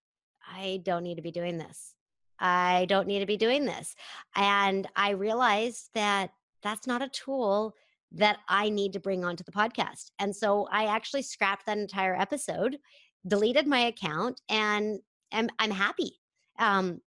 I 0.46 0.80
don't 0.84 1.02
need 1.04 1.16
to 1.16 1.22
be 1.22 1.32
doing 1.32 1.58
this. 1.58 1.93
I 2.38 2.86
don't 2.88 3.06
need 3.06 3.20
to 3.20 3.26
be 3.26 3.36
doing 3.36 3.64
this. 3.64 3.94
And 4.34 4.86
I 4.96 5.10
realized 5.10 5.90
that 5.94 6.30
that's 6.62 6.86
not 6.86 7.02
a 7.02 7.08
tool 7.08 7.74
that 8.12 8.38
I 8.48 8.68
need 8.68 8.92
to 8.92 9.00
bring 9.00 9.24
onto 9.24 9.44
the 9.44 9.52
podcast. 9.52 10.10
And 10.18 10.34
so 10.34 10.68
I 10.70 10.86
actually 10.86 11.22
scrapped 11.22 11.66
that 11.66 11.78
entire 11.78 12.14
episode, 12.14 12.78
deleted 13.26 13.66
my 13.66 13.80
account, 13.80 14.40
and 14.48 15.00
am, 15.32 15.48
I'm 15.58 15.70
happy. 15.70 16.20
Um, 16.58 17.00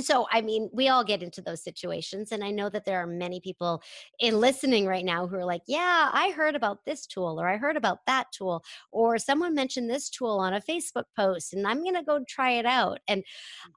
so, 0.00 0.26
I 0.32 0.40
mean, 0.40 0.70
we 0.72 0.88
all 0.88 1.04
get 1.04 1.22
into 1.22 1.42
those 1.42 1.62
situations. 1.62 2.32
And 2.32 2.42
I 2.42 2.50
know 2.50 2.68
that 2.70 2.84
there 2.84 2.98
are 3.02 3.06
many 3.06 3.40
people 3.40 3.82
in 4.18 4.40
listening 4.40 4.86
right 4.86 5.04
now 5.04 5.26
who 5.26 5.36
are 5.36 5.44
like, 5.44 5.62
yeah, 5.66 6.10
I 6.12 6.30
heard 6.30 6.56
about 6.56 6.84
this 6.86 7.06
tool, 7.06 7.40
or 7.40 7.46
I 7.48 7.58
heard 7.58 7.76
about 7.76 8.06
that 8.06 8.32
tool, 8.32 8.64
or 8.90 9.18
someone 9.18 9.54
mentioned 9.54 9.90
this 9.90 10.08
tool 10.08 10.38
on 10.38 10.54
a 10.54 10.60
Facebook 10.60 11.04
post, 11.16 11.52
and 11.52 11.66
I'm 11.66 11.82
going 11.82 11.94
to 11.94 12.02
go 12.02 12.24
try 12.26 12.52
it 12.52 12.66
out. 12.66 13.00
And 13.06 13.22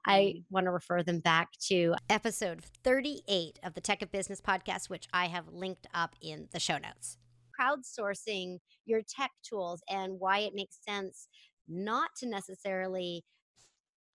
I 0.06 0.36
Mhm. 0.36 0.44
want 0.50 0.66
to 0.66 0.70
refer 0.70 1.02
them 1.02 1.20
back 1.20 1.52
to 1.68 1.94
episode 2.08 2.64
38 2.84 3.58
of 3.62 3.74
the 3.74 3.80
Tech 3.80 4.02
of 4.02 4.10
Business 4.10 4.40
podcast, 4.40 4.88
which 4.90 5.08
I 5.12 5.26
have 5.26 5.48
linked 5.48 5.86
up 5.94 6.16
in 6.20 6.48
the 6.52 6.60
show 6.60 6.78
notes. 6.78 7.18
Crowdsourcing 7.58 8.58
your 8.84 9.02
tech 9.02 9.32
tools 9.42 9.82
and 9.88 10.20
why 10.20 10.40
it 10.40 10.54
makes 10.54 10.78
sense 10.84 11.28
not 11.68 12.10
to 12.18 12.26
necessarily 12.26 13.24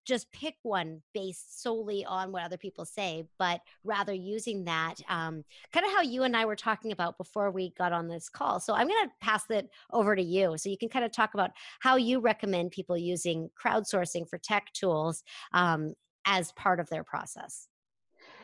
just 0.06 0.32
pick 0.32 0.56
one 0.64 1.02
based 1.14 1.62
solely 1.62 2.06
on 2.06 2.32
what 2.32 2.44
other 2.44 2.58
people 2.58 2.86
say, 2.86 3.26
but 3.38 3.62
rather 3.84 4.14
using 4.14 4.66
that 4.66 4.96
um, 5.10 5.44
kind 5.72 5.86
of 5.86 5.92
how 5.92 6.02
you 6.02 6.24
and 6.24 6.36
I 6.36 6.46
were 6.46 6.56
talking 6.56 6.92
about 6.92 7.18
before 7.18 7.52
we 7.52 7.74
got 7.78 7.94
on 7.94 8.08
this 8.08 8.30
call. 8.30 8.60
So 8.60 8.74
I'm 8.74 8.88
going 8.88 9.08
to 9.08 9.12
pass 9.22 9.44
it 9.50 9.70
over 9.92 10.16
to 10.16 10.22
you 10.22 10.58
so 10.58 10.70
you 10.70 10.78
can 10.78 10.90
kind 10.90 11.06
of 11.06 11.12
talk 11.12 11.34
about 11.34 11.52
how 11.80 11.96
you 11.98 12.20
recommend 12.20 12.72
people 12.72 12.98
using 12.98 13.50
crowdsourcing 13.62 14.28
for 14.28 14.38
tech 14.38 14.72
tools 14.74 15.24
um, 15.54 15.94
as 16.26 16.52
part 16.54 16.80
of 16.80 16.90
their 16.90 17.04
process. 17.04 17.68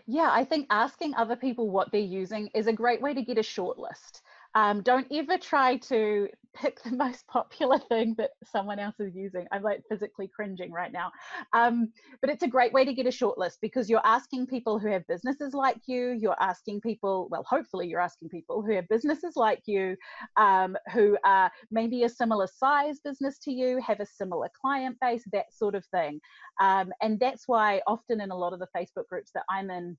Yeah, 0.10 0.30
I 0.32 0.46
think 0.46 0.67
asking 0.70 1.15
other 1.15 1.36
people 1.36 1.70
what 1.70 1.91
they're 1.91 2.00
using 2.00 2.50
is 2.56 2.67
a 2.67 2.74
great 2.74 3.02
way 3.02 3.13
to 3.13 3.22
get 3.22 3.38
a 3.38 3.43
short 3.43 3.78
list. 3.78 4.22
Um, 4.58 4.82
don't 4.82 5.06
ever 5.12 5.38
try 5.38 5.78
to 5.78 6.28
pick 6.56 6.82
the 6.82 6.91
most 6.96 7.28
popular 7.28 7.78
thing 7.78 8.15
that 8.17 8.32
someone 8.43 8.80
else 8.80 8.96
is 9.00 9.15
using. 9.15 9.46
I'm 9.52 9.62
like 9.62 9.84
physically 9.88 10.28
cringing 10.28 10.72
right 10.72 10.91
now. 10.91 11.12
Um, 11.54 11.91
but 12.22 12.32
it's 12.32 12.41
a 12.41 12.48
great 12.48 12.74
way 12.74 12.84
to 12.84 12.91
get 12.91 13.06
a 13.06 13.12
short 13.12 13.38
list 13.38 13.60
because 13.62 13.88
you're 13.88 14.02
asking 14.04 14.48
people 14.48 14.80
who 14.80 14.88
have 14.88 15.06
businesses 15.08 15.54
like 15.54 15.78
you, 15.86 16.17
you're 16.20 16.41
asking 16.41 16.82
people, 16.82 17.28
well, 17.30 17.46
hopefully 17.48 17.88
you're 17.88 18.02
asking 18.02 18.30
people 18.30 18.63
who 18.63 18.74
have 18.74 18.88
businesses 18.89 19.36
like 19.36 19.62
you, 19.67 19.96
um, 20.38 20.76
who 20.91 21.20
are 21.24 21.52
maybe 21.70 22.04
a 22.04 22.10
similar 22.10 22.48
size 22.48 23.00
business 23.04 23.38
to 23.43 23.52
you, 23.52 23.80
have 23.86 24.00
a 24.00 24.08
similar 24.08 24.50
client 24.60 24.98
base, 25.00 25.24
that 25.34 25.54
sort 25.54 25.76
of 25.76 25.86
thing. 25.86 26.20
Um, 26.60 26.91
and 27.04 27.20
that's 27.20 27.48
why 27.48 27.82
often 27.86 28.22
in 28.22 28.32
a 28.32 28.36
lot 28.36 28.54
of 28.54 28.60
the 28.60 28.67
Facebook 28.76 29.08
groups 29.08 29.30
that 29.36 29.43
I'm 29.52 29.70
in, 29.70 29.98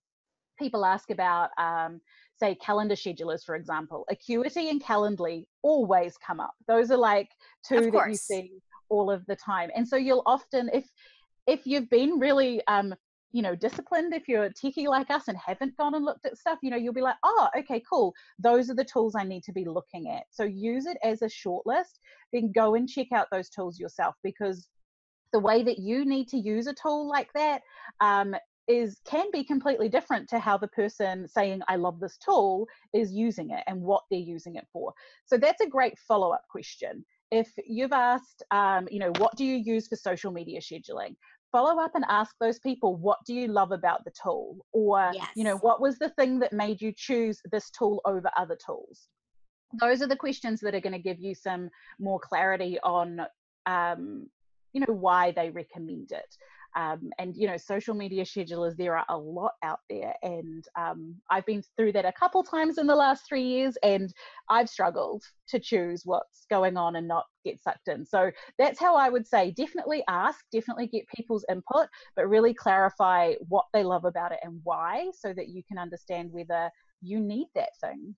people 0.58 0.84
ask 0.84 1.10
about, 1.10 1.50
um, 1.58 2.00
say, 2.38 2.54
calendar 2.56 2.94
schedulers, 2.94 3.44
for 3.44 3.54
example. 3.54 4.04
Acuity 4.10 4.70
and 4.70 4.82
Calendly 4.82 5.44
always 5.62 6.16
come 6.18 6.40
up. 6.40 6.54
Those 6.66 6.90
are 6.90 6.96
like 6.96 7.28
two 7.66 7.90
that 7.90 8.08
you 8.08 8.16
see 8.16 8.52
all 8.88 9.10
of 9.10 9.24
the 9.26 9.36
time. 9.36 9.70
And 9.74 9.86
so 9.86 9.96
you'll 9.96 10.22
often, 10.26 10.70
if 10.72 10.86
if 11.46 11.66
you've 11.66 11.88
been 11.88 12.18
really 12.18 12.62
um, 12.68 12.94
you 13.32 13.42
know, 13.42 13.54
disciplined, 13.54 14.14
if 14.14 14.26
you're 14.26 14.48
techie 14.50 14.86
like 14.86 15.10
us 15.10 15.28
and 15.28 15.36
haven't 15.36 15.76
gone 15.76 15.94
and 15.94 16.04
looked 16.04 16.24
at 16.24 16.38
stuff, 16.38 16.58
you 16.62 16.70
know, 16.70 16.76
you'll 16.76 16.94
be 16.94 17.02
like, 17.02 17.16
oh, 17.24 17.48
okay, 17.58 17.82
cool. 17.90 18.14
Those 18.38 18.70
are 18.70 18.74
the 18.74 18.84
tools 18.84 19.14
I 19.14 19.24
need 19.24 19.42
to 19.44 19.52
be 19.52 19.66
looking 19.66 20.10
at. 20.10 20.24
So 20.30 20.44
use 20.44 20.86
it 20.86 20.96
as 21.02 21.22
a 21.22 21.28
short 21.28 21.66
list, 21.66 22.00
then 22.32 22.52
go 22.52 22.74
and 22.74 22.88
check 22.88 23.08
out 23.12 23.28
those 23.30 23.50
tools 23.50 23.78
yourself 23.78 24.14
because 24.22 24.68
the 25.32 25.38
way 25.38 25.62
that 25.62 25.78
you 25.78 26.06
need 26.06 26.28
to 26.28 26.38
use 26.38 26.66
a 26.66 26.74
tool 26.74 27.06
like 27.06 27.28
that 27.34 27.60
um, 28.00 28.34
is 28.68 29.00
can 29.04 29.26
be 29.32 29.42
completely 29.42 29.88
different 29.88 30.28
to 30.28 30.38
how 30.38 30.56
the 30.58 30.68
person 30.68 31.26
saying 31.26 31.60
i 31.68 31.76
love 31.76 31.98
this 32.00 32.18
tool 32.18 32.66
is 32.94 33.12
using 33.12 33.50
it 33.50 33.62
and 33.66 33.80
what 33.80 34.02
they're 34.10 34.18
using 34.18 34.56
it 34.56 34.66
for. 34.72 34.92
So 35.26 35.36
that's 35.36 35.60
a 35.60 35.68
great 35.68 35.98
follow-up 35.98 36.42
question. 36.50 37.04
If 37.30 37.50
you've 37.66 37.92
asked 37.92 38.42
um, 38.50 38.88
you 38.90 38.98
know 38.98 39.12
what 39.18 39.36
do 39.36 39.44
you 39.44 39.56
use 39.56 39.88
for 39.88 39.96
social 39.96 40.32
media 40.32 40.60
scheduling? 40.60 41.16
Follow 41.50 41.82
up 41.82 41.92
and 41.94 42.04
ask 42.08 42.34
those 42.40 42.58
people 42.58 42.96
what 42.96 43.18
do 43.26 43.34
you 43.34 43.48
love 43.48 43.72
about 43.72 44.04
the 44.04 44.12
tool? 44.22 44.64
Or 44.72 45.10
yes. 45.14 45.28
you 45.34 45.44
know 45.44 45.56
what 45.58 45.80
was 45.80 45.98
the 45.98 46.10
thing 46.10 46.38
that 46.40 46.52
made 46.52 46.80
you 46.80 46.92
choose 46.96 47.40
this 47.50 47.70
tool 47.70 48.00
over 48.04 48.30
other 48.36 48.56
tools? 48.64 49.08
Those 49.80 50.00
are 50.00 50.08
the 50.08 50.16
questions 50.16 50.60
that 50.60 50.74
are 50.74 50.80
going 50.80 50.94
to 50.94 50.98
give 50.98 51.20
you 51.20 51.34
some 51.34 51.68
more 51.98 52.18
clarity 52.20 52.78
on 52.82 53.20
um, 53.66 54.28
you 54.72 54.80
know 54.80 54.94
why 54.94 55.32
they 55.32 55.50
recommend 55.50 56.12
it 56.12 56.36
um, 56.78 57.10
and 57.18 57.36
you 57.36 57.48
know 57.48 57.56
social 57.56 57.94
media 57.94 58.24
schedulers 58.24 58.76
there 58.76 58.96
are 58.96 59.04
a 59.08 59.16
lot 59.16 59.52
out 59.64 59.80
there 59.90 60.14
and 60.22 60.64
um, 60.78 61.14
i've 61.30 61.44
been 61.44 61.62
through 61.76 61.92
that 61.92 62.04
a 62.04 62.12
couple 62.12 62.42
times 62.42 62.78
in 62.78 62.86
the 62.86 62.94
last 62.94 63.26
three 63.28 63.42
years 63.42 63.76
and 63.82 64.14
i've 64.48 64.68
struggled 64.68 65.22
to 65.48 65.58
choose 65.58 66.02
what's 66.04 66.46
going 66.48 66.76
on 66.76 66.96
and 66.96 67.08
not 67.08 67.24
get 67.44 67.58
sucked 67.58 67.88
in. 67.88 68.04
So 68.04 68.30
that's 68.58 68.78
how 68.78 68.96
i 68.96 69.08
would 69.08 69.26
say 69.26 69.50
definitely 69.50 70.04
ask 70.08 70.38
definitely 70.52 70.86
get 70.86 71.06
people's 71.14 71.44
input 71.50 71.88
but 72.14 72.28
really 72.28 72.54
clarify 72.54 73.34
what 73.48 73.64
they 73.72 73.82
love 73.82 74.04
about 74.04 74.32
it 74.32 74.38
and 74.42 74.60
why 74.62 75.10
so 75.12 75.32
that 75.32 75.48
you 75.48 75.62
can 75.66 75.78
understand 75.78 76.30
whether 76.32 76.70
you 77.02 77.18
need 77.20 77.48
that 77.54 77.70
thing 77.80 78.14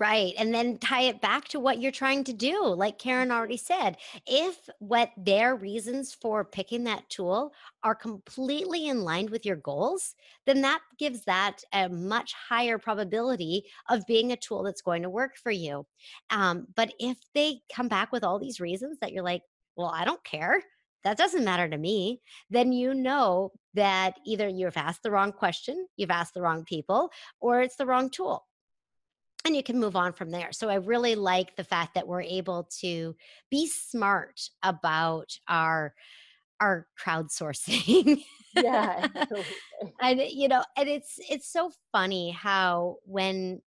Right. 0.00 0.32
And 0.38 0.54
then 0.54 0.78
tie 0.78 1.02
it 1.02 1.20
back 1.20 1.46
to 1.48 1.60
what 1.60 1.78
you're 1.78 1.92
trying 1.92 2.24
to 2.24 2.32
do. 2.32 2.64
Like 2.64 2.98
Kerryn 2.98 3.30
already 3.30 3.58
said, 3.58 3.98
if 4.26 4.70
what 4.78 5.10
their 5.14 5.56
reasons 5.56 6.14
for 6.14 6.42
picking 6.42 6.84
that 6.84 7.06
tool 7.10 7.52
are 7.82 7.94
completely 7.94 8.88
in 8.88 9.02
line 9.02 9.30
with 9.30 9.44
your 9.44 9.56
goals, 9.56 10.14
then 10.46 10.62
that 10.62 10.80
gives 10.98 11.24
that 11.26 11.58
a 11.74 11.90
much 11.90 12.32
higher 12.32 12.78
probability 12.78 13.66
of 13.90 14.06
being 14.06 14.32
a 14.32 14.36
tool 14.36 14.62
that's 14.62 14.80
going 14.80 15.02
to 15.02 15.10
work 15.10 15.36
for 15.36 15.52
you. 15.52 15.86
Um, 16.30 16.66
but 16.74 16.94
if 16.98 17.18
they 17.34 17.60
come 17.70 17.88
back 17.88 18.10
with 18.10 18.24
all 18.24 18.38
these 18.38 18.60
reasons 18.60 18.96
that 19.00 19.12
you're 19.12 19.22
like, 19.22 19.42
well, 19.76 19.92
I 19.94 20.06
don't 20.06 20.24
care. 20.24 20.62
That 21.02 21.18
doesn't 21.18 21.44
matter 21.44 21.68
to 21.68 21.76
me. 21.76 22.22
Then 22.48 22.72
you 22.72 22.94
know 22.94 23.52
that 23.74 24.14
either 24.24 24.48
you've 24.48 24.78
asked 24.78 25.02
the 25.02 25.10
wrong 25.10 25.30
question, 25.30 25.86
you've 25.98 26.10
asked 26.10 26.32
the 26.32 26.40
wrong 26.40 26.64
people, 26.64 27.10
or 27.38 27.60
it's 27.60 27.76
the 27.76 27.84
wrong 27.84 28.08
tool 28.08 28.46
and 29.44 29.54
you 29.54 29.62
can 29.62 29.78
move 29.78 29.96
on 29.96 30.12
from 30.12 30.30
there. 30.30 30.52
So 30.52 30.68
I 30.68 30.76
really 30.76 31.14
like 31.14 31.56
the 31.56 31.64
fact 31.64 31.94
that 31.94 32.06
we're 32.06 32.22
able 32.22 32.68
to 32.80 33.14
be 33.50 33.68
smart 33.68 34.40
about 34.62 35.38
our 35.48 35.94
our 36.60 36.86
crowdsourcing. 37.04 38.22
yeah 38.54 39.06
and 40.00 40.20
you 40.20 40.48
know, 40.48 40.62
and 40.76 40.88
it's 40.88 41.18
it's 41.28 41.50
so 41.52 41.70
funny 41.92 42.30
how 42.30 42.96
when 43.04 43.60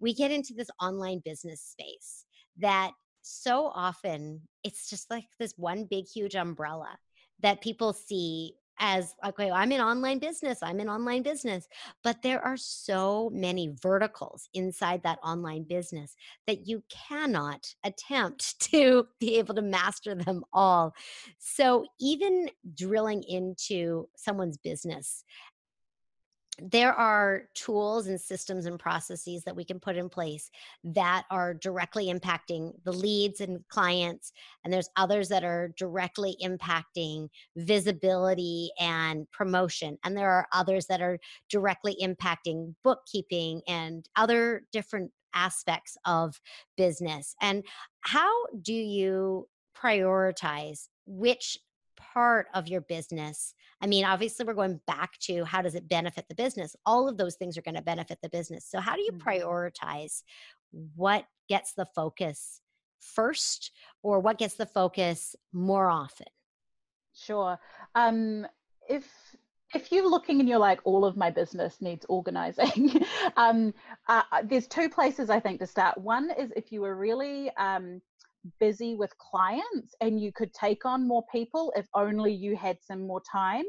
we 0.00 0.12
get 0.12 0.30
into 0.30 0.52
this 0.54 0.68
online 0.80 1.22
business 1.24 1.62
space 1.62 2.24
that 2.58 2.92
so 3.22 3.70
often 3.74 4.42
it's 4.62 4.90
just 4.90 5.10
like 5.10 5.24
this 5.38 5.54
one 5.56 5.86
big 5.88 6.04
huge 6.06 6.34
umbrella 6.34 6.98
that 7.40 7.62
people 7.62 7.92
see 7.92 8.52
as 8.78 9.14
okay 9.24 9.50
i'm 9.50 9.72
in 9.72 9.80
online 9.80 10.18
business 10.18 10.58
i'm 10.62 10.80
in 10.80 10.88
online 10.88 11.22
business 11.22 11.68
but 12.02 12.22
there 12.22 12.40
are 12.44 12.56
so 12.56 13.30
many 13.32 13.74
verticals 13.82 14.48
inside 14.54 15.02
that 15.02 15.18
online 15.22 15.64
business 15.64 16.16
that 16.46 16.66
you 16.66 16.82
cannot 16.88 17.74
attempt 17.84 18.60
to 18.72 19.06
be 19.18 19.38
able 19.38 19.54
to 19.54 19.62
master 19.62 20.14
them 20.14 20.44
all. 20.52 20.94
So 21.38 21.86
even 22.00 22.50
drilling 22.74 23.22
into 23.24 24.08
someone's 24.16 24.58
business 24.58 25.24
there 26.62 26.92
are 26.92 27.42
tools 27.54 28.06
and 28.06 28.20
systems 28.20 28.66
and 28.66 28.78
processes 28.78 29.42
that 29.44 29.56
we 29.56 29.64
can 29.64 29.80
put 29.80 29.96
in 29.96 30.08
place 30.08 30.50
that 30.84 31.24
are 31.30 31.52
directly 31.54 32.06
impacting 32.06 32.72
the 32.84 32.92
leads 32.92 33.40
and 33.40 33.66
clients 33.68 34.32
and 34.62 34.72
there's 34.72 34.88
others 34.96 35.28
that 35.28 35.42
are 35.42 35.72
directly 35.76 36.36
impacting 36.42 37.28
visibility 37.56 38.70
and 38.78 39.28
promotion 39.32 39.98
and 40.04 40.16
there 40.16 40.30
are 40.30 40.46
others 40.52 40.86
that 40.86 41.00
are 41.00 41.18
directly 41.50 41.96
impacting 42.00 42.74
bookkeeping 42.84 43.60
and 43.66 44.08
other 44.16 44.62
different 44.72 45.10
aspects 45.34 45.96
of 46.06 46.40
business. 46.76 47.34
And 47.40 47.64
how 48.00 48.30
do 48.62 48.72
you 48.72 49.48
prioritize 49.76 50.88
which 51.06 51.58
part 52.12 52.46
of 52.54 52.68
your 52.68 52.80
business 52.82 53.54
i 53.80 53.86
mean 53.86 54.04
obviously 54.04 54.44
we're 54.44 54.54
going 54.54 54.80
back 54.86 55.18
to 55.18 55.44
how 55.44 55.62
does 55.62 55.74
it 55.74 55.88
benefit 55.88 56.26
the 56.28 56.34
business 56.34 56.76
all 56.86 57.08
of 57.08 57.16
those 57.16 57.36
things 57.36 57.56
are 57.56 57.62
going 57.62 57.74
to 57.74 57.82
benefit 57.82 58.18
the 58.22 58.28
business 58.28 58.66
so 58.68 58.80
how 58.80 58.94
do 58.94 59.02
you 59.02 59.12
Mhm. 59.12 59.18
prioritize 59.18 60.22
what 60.94 61.26
gets 61.48 61.74
the 61.74 61.86
focus 61.86 62.60
first 63.00 63.72
or 64.02 64.20
what 64.20 64.38
gets 64.38 64.54
the 64.56 64.66
focus 64.66 65.36
more 65.52 65.88
often 65.90 66.26
Sure. 67.14 67.58
Um, 67.94 68.46
if 68.88 69.06
if 69.74 69.90
you're 69.90 70.08
looking 70.08 70.38
and 70.38 70.48
you're 70.48 70.58
like, 70.58 70.80
all 70.84 71.04
of 71.04 71.16
my 71.16 71.30
business 71.30 71.80
needs 71.80 72.06
organizing, 72.08 73.02
um, 73.36 73.74
uh, 74.08 74.22
uh, 74.30 74.42
there's 74.44 74.68
two 74.68 74.88
places 74.88 75.30
I 75.30 75.40
think 75.40 75.58
to 75.60 75.66
start. 75.66 75.98
One 75.98 76.30
is 76.38 76.52
if 76.54 76.70
you 76.70 76.80
were 76.80 76.94
really 76.94 77.50
um, 77.56 78.00
busy 78.60 78.94
with 78.94 79.16
clients 79.18 79.94
and 80.00 80.20
you 80.20 80.32
could 80.32 80.52
take 80.52 80.84
on 80.84 81.06
more 81.06 81.24
people 81.32 81.72
if 81.76 81.86
only 81.94 82.32
you 82.32 82.56
had 82.56 82.78
some 82.82 83.06
more 83.06 83.22
time, 83.30 83.64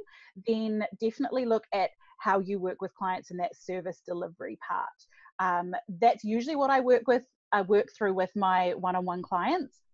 then 0.47 0.83
definitely 0.99 1.45
look 1.45 1.63
at 1.73 1.89
how 2.19 2.39
you 2.39 2.59
work 2.59 2.81
with 2.81 2.93
clients 2.95 3.31
in 3.31 3.37
that 3.37 3.55
service 3.55 4.01
delivery 4.05 4.57
part. 4.67 4.87
Um, 5.39 5.73
that's 6.01 6.23
usually 6.23 6.55
what 6.55 6.69
I 6.69 6.79
work 6.79 7.03
with. 7.07 7.23
I 7.51 7.61
work 7.61 7.87
through 7.97 8.13
with 8.13 8.31
my 8.35 8.73
one-on-one 8.73 9.21
clients 9.21 9.84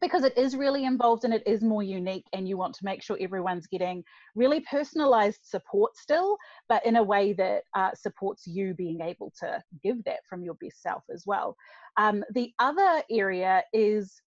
because 0.00 0.24
it 0.24 0.36
is 0.36 0.56
really 0.56 0.84
involved 0.84 1.24
and 1.24 1.34
it 1.34 1.42
is 1.46 1.62
more 1.62 1.82
unique 1.82 2.26
and 2.32 2.48
you 2.48 2.56
want 2.56 2.74
to 2.74 2.84
make 2.84 3.02
sure 3.02 3.16
everyone's 3.20 3.66
getting 3.66 4.02
really 4.34 4.60
personalized 4.60 5.40
support 5.42 5.96
still 5.96 6.36
but 6.68 6.84
in 6.84 6.96
a 6.96 7.02
way 7.02 7.32
that 7.32 7.62
uh, 7.74 7.90
supports 7.94 8.46
you 8.46 8.74
being 8.74 9.00
able 9.00 9.32
to 9.38 9.62
give 9.82 10.02
that 10.04 10.20
from 10.28 10.42
your 10.42 10.54
best 10.54 10.82
self 10.82 11.02
as 11.12 11.24
well. 11.26 11.56
Um, 11.96 12.24
the 12.34 12.52
other 12.58 13.02
area 13.10 13.62
is 13.72 14.20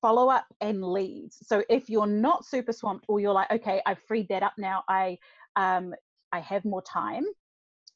follow 0.00 0.28
up 0.28 0.46
and 0.60 0.84
leads. 0.84 1.38
So 1.42 1.64
if 1.68 1.88
you're 1.88 2.06
not 2.06 2.44
super 2.44 2.72
swamped 2.72 3.06
or 3.08 3.18
you're 3.18 3.32
like 3.32 3.50
okay 3.50 3.82
i've 3.86 3.98
freed 4.06 4.28
that 4.28 4.42
up 4.42 4.52
now. 4.58 4.82
I 4.88 5.18
um, 5.56 5.94
i 6.32 6.40
have 6.40 6.64
more 6.64 6.82
time 6.82 7.24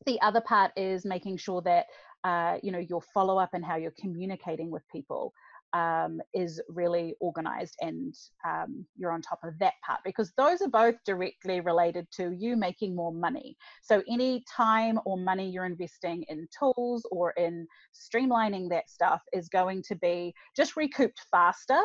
the 0.07 0.21
other 0.23 0.41
part 0.41 0.73
is 0.77 1.05
making 1.05 1.37
sure 1.37 1.61
that 1.63 1.87
uh, 2.25 2.59
you 2.63 2.71
know 2.71 2.79
your 2.79 3.03
follow 3.15 3.39
up 3.39 3.51
and 3.55 3.65
how 3.65 3.77
you're 3.77 3.95
communicating 3.99 4.71
with 4.71 4.83
people 4.89 5.33
um, 5.73 6.21
is 6.35 6.61
really 6.69 7.15
organized 7.21 7.77
and 7.81 8.15
um, 8.47 8.85
you're 8.97 9.13
on 9.13 9.23
top 9.23 9.41
of 9.45 9.59
that 9.59 9.75
part 9.87 10.01
because 10.05 10.33
those 10.37 10.61
are 10.63 10.69
both 10.69 10.97
directly 11.05 11.61
related 11.61 12.07
to 12.13 12.33
you 12.33 12.57
making 12.57 12.95
more 12.95 13.13
money. 13.13 13.57
So, 13.83 14.03
any 14.09 14.45
time 14.51 14.99
or 15.05 15.17
money 15.17 15.49
you're 15.51 15.65
investing 15.65 16.25
in 16.29 16.49
tools 16.57 17.07
or 17.11 17.33
in 17.33 17.67
streamlining 17.95 18.69
that 18.71 18.91
stuff 18.91 19.23
is 19.33 19.49
going 19.49 19.83
to 19.89 19.95
be 19.97 20.35
just 20.57 20.77
recouped 20.77 21.21
faster 21.31 21.81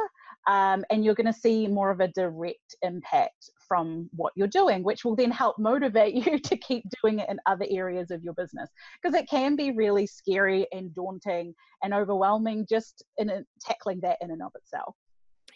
um, 0.47 0.83
and 0.89 1.03
you're 1.03 1.15
going 1.15 1.31
to 1.31 1.39
see 1.39 1.67
more 1.67 1.91
of 1.91 1.99
a 1.99 2.07
direct 2.09 2.75
impact 2.81 3.49
from 3.67 4.09
what 4.15 4.33
you're 4.35 4.47
doing, 4.47 4.83
which 4.83 5.05
will 5.05 5.15
then 5.15 5.31
help 5.31 5.57
motivate 5.57 6.13
you 6.25 6.39
to 6.39 6.57
keep 6.57 6.83
doing 7.01 7.19
it 7.19 7.29
in 7.29 7.39
other 7.45 7.65
areas 7.69 8.11
of 8.11 8.23
your 8.23 8.33
business. 8.33 8.69
Because 9.01 9.15
it 9.15 9.29
can 9.29 9.55
be 9.55 9.71
really 9.71 10.07
scary 10.07 10.67
and 10.71 10.93
daunting 10.93 11.53
and 11.83 11.93
overwhelming 11.93 12.65
just 12.67 13.03
in 13.17 13.29
a, 13.29 13.43
tackling 13.61 13.99
that 14.01 14.17
in 14.21 14.31
and 14.31 14.41
of 14.41 14.51
itself. 14.55 14.95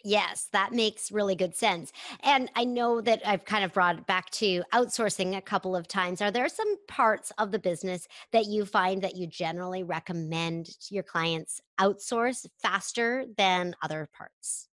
Yes, 0.02 0.48
that 0.52 0.72
makes 0.72 1.12
really 1.12 1.34
good 1.34 1.54
sense. 1.54 1.92
And 2.22 2.50
I 2.56 2.64
know 2.64 3.00
that 3.02 3.20
I've 3.26 3.44
kind 3.44 3.64
of 3.64 3.74
brought 3.74 3.98
it 3.98 4.06
back 4.06 4.30
to 4.30 4.62
outsourcing 4.72 5.36
a 5.36 5.42
couple 5.42 5.76
of 5.76 5.88
times. 5.88 6.22
Are 6.22 6.30
there 6.30 6.48
some 6.48 6.76
parts 6.86 7.32
of 7.38 7.50
the 7.50 7.58
business 7.58 8.08
that 8.32 8.46
you 8.46 8.64
find 8.64 9.02
that 9.02 9.16
you 9.16 9.26
generally 9.26 9.82
recommend 9.82 10.70
your 10.90 11.02
clients 11.02 11.60
outsource 11.78 12.46
faster 12.62 13.26
than 13.36 13.74
other 13.82 14.08
parts? 14.16 14.69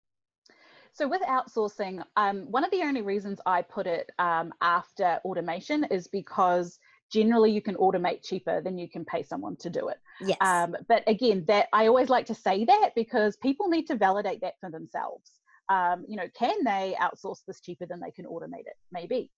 So 0.93 1.09
with 1.09 1.23
outsourcing, 1.23 2.03
um, 2.17 2.51
one 2.51 2.65
of 2.65 2.71
the 2.71 2.83
only 2.83 3.03
reasons 3.03 3.41
I 3.47 3.63
put 3.63 3.87
it 3.87 4.11
um, 4.19 4.53
after 4.61 5.21
automation 5.25 5.85
is 5.85 6.07
because 6.07 6.79
generally 7.11 7.51
you 7.51 7.63
can 7.63 7.77
automate 7.77 8.23
cheaper 8.23 8.61
than 8.61 8.79
you 8.79 8.89
can 8.89 9.05
pay 9.05 9.23
someone 9.23 9.57
to 9.57 9.71
do 9.71 9.89
it. 9.89 9.99
Yes. 10.21 10.39
Um, 10.41 10.77
but 10.89 11.03
again, 11.07 11.45
that 11.49 11.69
I 11.73 11.87
always 11.87 12.09
like 12.09 12.27
to 12.27 12.35
say 12.35 12.65
that 12.65 12.91
because 12.95 13.37
people 13.37 13.69
need 13.69 13.87
to 13.87 13.97
validate 13.97 14.41
that 14.43 14.55
for 14.61 14.71
themselves. 14.71 15.31
Um, 15.69 16.05
you 16.07 16.17
know, 16.17 16.29
can 16.39 16.65
they 16.65 16.95
outsource 17.01 17.41
this 17.47 17.61
cheaper 17.61 17.87
than 17.87 18.01
they 18.01 18.11
can 18.11 18.27
automate 18.27 18.67
it? 18.67 18.77
Maybe. 18.91 19.31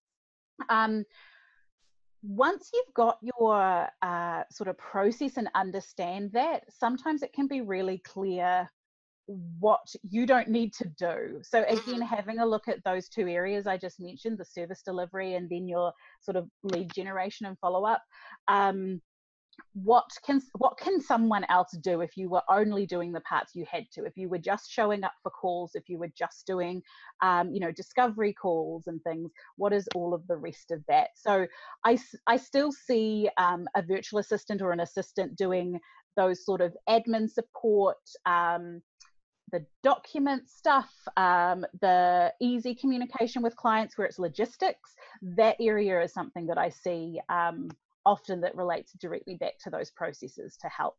Um, 0.69 1.05
once 2.23 2.71
you've 2.73 2.95
got 2.95 3.19
your 3.23 3.89
uh, 4.03 4.43
sort 4.51 4.69
of 4.69 4.79
process 4.79 5.37
and 5.37 5.49
understand 5.55 6.33
that, 6.33 6.63
sometimes 6.71 7.23
it 7.23 7.33
can 7.33 7.47
be 7.47 7.61
really 7.61 7.99
clear 7.99 8.69
what 9.27 9.87
you 10.03 10.27
don't 10.27 10.49
need 10.49 10.73
to 10.75 10.85
do. 10.99 11.41
So 11.43 11.63
again, 11.65 12.01
Mhm. 12.01 12.07
having 12.07 12.39
a 12.41 12.47
look 12.47 12.69
at 12.69 12.85
those 12.85 13.09
two 13.09 13.27
areas 13.29 13.67
I 13.67 13.77
just 13.79 14.01
mentioned, 14.01 14.39
the 14.39 14.45
service 14.45 14.83
delivery 14.83 15.35
and 15.35 15.49
then 15.49 15.67
your 15.69 15.93
sort 16.21 16.37
of 16.37 16.51
lead 16.63 16.93
generation 16.93 17.47
and 17.47 17.59
follow 17.59 17.85
up. 17.85 18.03
Um, 18.49 19.01
what 19.73 20.09
can 20.25 20.41
what 20.59 20.77
can 20.79 21.01
someone 21.01 21.45
else 21.49 21.71
do 21.83 22.01
if 22.01 22.17
you 22.17 22.29
were 22.29 22.43
only 22.49 22.87
doing 22.87 23.13
the 23.13 23.21
parts 23.21 23.55
you 23.55 23.65
had 23.71 23.85
to 23.93 24.05
if 24.05 24.17
you 24.17 24.29
were 24.29 24.39
just 24.39 24.71
showing 24.71 25.05
up 25.05 25.13
for 25.23 25.31
calls 25.31 25.73
if 25.75 25.89
you 25.89 25.99
were 25.99 26.11
just 26.17 26.47
doing 26.47 26.83
um, 27.23 27.53
you 27.53 27.61
know 27.61 27.71
discovery 27.73 28.33
calls 28.33 28.87
and 28.87 29.03
things 29.03 29.31
what 29.57 29.73
is 29.73 29.89
all 29.95 30.15
of 30.15 30.27
the 30.27 30.37
rest 30.37 30.71
of 30.71 30.83
that 30.89 31.11
so 31.17 31.47
i 31.85 31.99
i 32.27 32.37
still 32.37 32.73
see 32.73 33.29
um, 33.37 33.67
a 33.77 33.83
virtual 33.83 34.19
assistant 34.19 34.63
or 34.63 34.73
an 34.73 34.81
assistant 34.81 35.37
doing 35.37 35.79
those 36.17 36.45
sort 36.45 36.61
of 36.61 36.77
admin 36.89 37.29
support 37.29 37.99
um, 38.27 38.81
the 39.55 39.65
document 39.85 40.51
stuff, 40.51 40.91
um, 41.17 41.65
the 41.81 42.33
easy 42.41 42.75
communication 42.75 43.41
with 43.41 43.55
clients 43.55 43.97
where 43.97 44.05
it's 44.05 44.19
logistics, 44.19 44.97
that 45.23 45.55
area 45.61 46.03
is 46.03 46.13
something 46.13 46.47
that 46.47 46.59
I 46.59 46.71
see 46.71 47.21
um, 47.29 47.71
often 48.05 48.41
that 48.41 48.57
relates 48.57 48.95
directly 48.95 49.37
back 49.37 49.53
to 49.61 49.71
those 49.71 49.93
processes 49.93 50.57
to 50.61 50.69
help. 50.69 50.97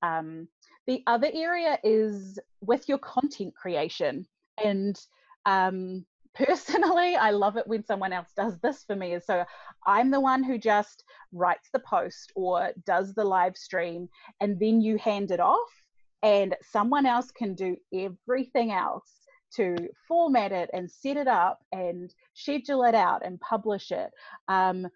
Um, 0.00 0.48
the 0.86 1.02
other 1.06 1.28
area 1.34 1.78
is 1.84 2.38
with 2.62 2.88
your 2.88 2.96
content 2.96 3.54
creation. 3.54 4.26
And 4.64 4.98
um, 5.44 6.06
personally, 6.34 7.14
I 7.14 7.32
love 7.32 7.58
it 7.58 7.66
when 7.66 7.84
someone 7.84 8.14
else 8.14 8.30
does 8.34 8.58
this 8.62 8.84
for 8.84 8.96
me. 8.96 9.18
So 9.22 9.44
I'm 9.86 10.10
the 10.10 10.20
one 10.20 10.42
who 10.42 10.56
just 10.56 11.04
writes 11.30 11.68
the 11.74 11.80
post 11.80 12.32
or 12.34 12.70
does 12.86 13.12
the 13.12 13.24
live 13.24 13.58
stream, 13.58 14.08
and 14.40 14.58
then 14.58 14.80
you 14.80 14.96
hand 14.96 15.30
it 15.30 15.40
off 15.40 15.77
and 16.22 16.56
someone 16.62 17.06
else 17.06 17.30
can 17.30 17.54
do 17.54 17.76
everything 17.92 18.72
else 18.72 19.12
to 19.54 19.76
format 20.06 20.52
it 20.52 20.70
and 20.72 20.90
set 20.90 21.16
it 21.16 21.28
up 21.28 21.60
and 21.72 22.14
schedule 22.34 22.84
it 22.84 22.94
out 22.94 23.24
and 23.24 23.40
publish 23.40 23.90
it. 23.90 24.10
Um, 24.48 24.86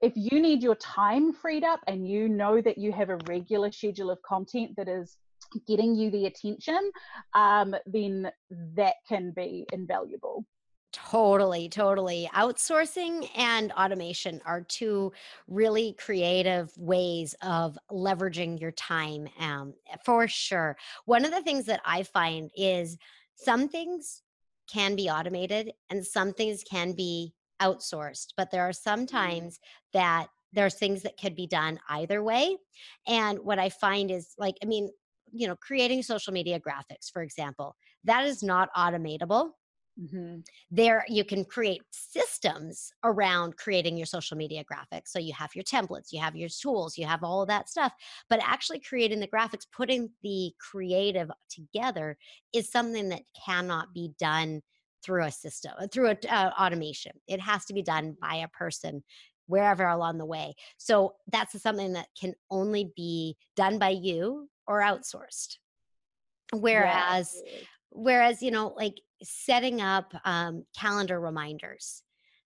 if 0.00 0.12
you 0.16 0.40
need 0.40 0.62
your 0.62 0.74
time 0.74 1.32
freed 1.32 1.64
up 1.64 1.80
and 1.86 2.06
you 2.06 2.28
know 2.28 2.60
that 2.60 2.76
you 2.76 2.92
have 2.92 3.08
a 3.08 3.18
regular 3.26 3.72
schedule 3.72 4.10
of 4.10 4.20
content 4.22 4.72
that 4.76 4.88
is 4.88 5.16
getting 5.66 5.94
you 5.94 6.10
the 6.10 6.26
attention, 6.26 6.90
um, 7.34 7.74
then 7.86 8.30
that 8.76 8.96
can 9.08 9.32
be 9.34 9.64
invaluable. 9.72 10.44
Totally, 10.94 11.68
totally. 11.68 12.30
Outsourcing 12.34 13.28
and 13.34 13.72
automation 13.72 14.40
are 14.46 14.60
two 14.60 15.12
really 15.48 15.94
creative 15.98 16.70
ways 16.78 17.34
of 17.42 17.76
leveraging 17.90 18.60
your 18.60 18.70
time, 18.70 19.28
um, 19.40 19.74
for 20.04 20.28
sure. 20.28 20.76
One 21.04 21.24
of 21.24 21.32
the 21.32 21.42
things 21.42 21.66
that 21.66 21.80
I 21.84 22.04
find 22.04 22.48
is 22.56 22.96
some 23.34 23.68
things 23.68 24.22
can 24.72 24.94
be 24.94 25.10
automated 25.10 25.72
and 25.90 26.06
some 26.06 26.32
things 26.32 26.62
can 26.62 26.92
be 26.92 27.34
outsourced, 27.60 28.28
but 28.36 28.52
there 28.52 28.62
are 28.62 28.72
some 28.72 29.04
Mm, 29.04 29.08
times 29.10 29.58
that 29.92 30.28
there's 30.52 30.74
things 30.74 31.02
that 31.02 31.16
could 31.20 31.34
be 31.34 31.48
done 31.48 31.80
either 31.88 32.22
way. 32.22 32.56
And 33.08 33.40
what 33.40 33.58
I 33.58 33.68
find 33.68 34.12
is 34.12 34.34
like, 34.38 34.54
I 34.62 34.66
mean, 34.66 34.90
you 35.32 35.48
know, 35.48 35.56
creating 35.56 36.04
social 36.04 36.32
media 36.32 36.60
graphics, 36.60 37.10
for 37.12 37.22
example, 37.22 37.74
that 38.04 38.24
is 38.26 38.44
not 38.44 38.68
automatable 38.76 39.50
mhm, 40.00 40.44
there 40.70 41.04
you 41.08 41.24
can 41.24 41.44
create 41.44 41.82
systems 41.90 42.92
around 43.04 43.56
creating 43.56 43.96
your 43.96 44.06
social 44.06 44.36
media 44.36 44.64
graphics. 44.64 45.08
So 45.08 45.18
you 45.18 45.32
have 45.34 45.54
your 45.54 45.64
templates 45.64 46.12
you 46.12 46.20
have 46.20 46.36
your 46.36 46.48
tools 46.48 46.98
you 46.98 47.06
have 47.06 47.22
all 47.22 47.42
of 47.42 47.48
that 47.48 47.68
stuff. 47.68 47.92
But 48.28 48.40
actually 48.42 48.80
creating 48.80 49.20
the 49.20 49.28
graphics 49.28 49.66
putting 49.72 50.10
the 50.22 50.52
creative 50.58 51.30
together 51.48 52.16
is 52.52 52.70
something 52.70 53.08
that 53.10 53.22
cannot 53.46 53.94
be 53.94 54.12
done 54.18 54.62
through 55.04 55.24
a 55.24 55.30
system 55.30 55.72
uh, 55.78 55.86
through 55.92 56.08
a 56.10 56.16
uh, 56.28 56.50
automation. 56.58 57.12
It 57.28 57.40
has 57.40 57.64
to 57.66 57.74
be 57.74 57.82
done 57.82 58.16
by 58.20 58.36
a 58.36 58.48
person 58.48 59.04
wherever 59.46 59.86
along 59.86 60.18
the 60.18 60.24
way. 60.24 60.54
So 60.78 61.14
that's 61.30 61.60
something 61.60 61.92
that 61.92 62.08
can 62.18 62.34
only 62.50 62.92
be 62.96 63.36
done 63.56 63.78
by 63.78 63.90
you 63.90 64.48
or 64.66 64.80
outsourced. 64.80 65.58
Whereas 66.52 67.28
absolutely. 67.28 67.68
Whereas, 67.90 68.42
you 68.42 68.50
know, 68.50 68.74
like 68.76 68.94
setting 69.24 69.80
up 69.80 70.14
um, 70.24 70.64
calendar 70.78 71.20
reminders, 71.20 72.02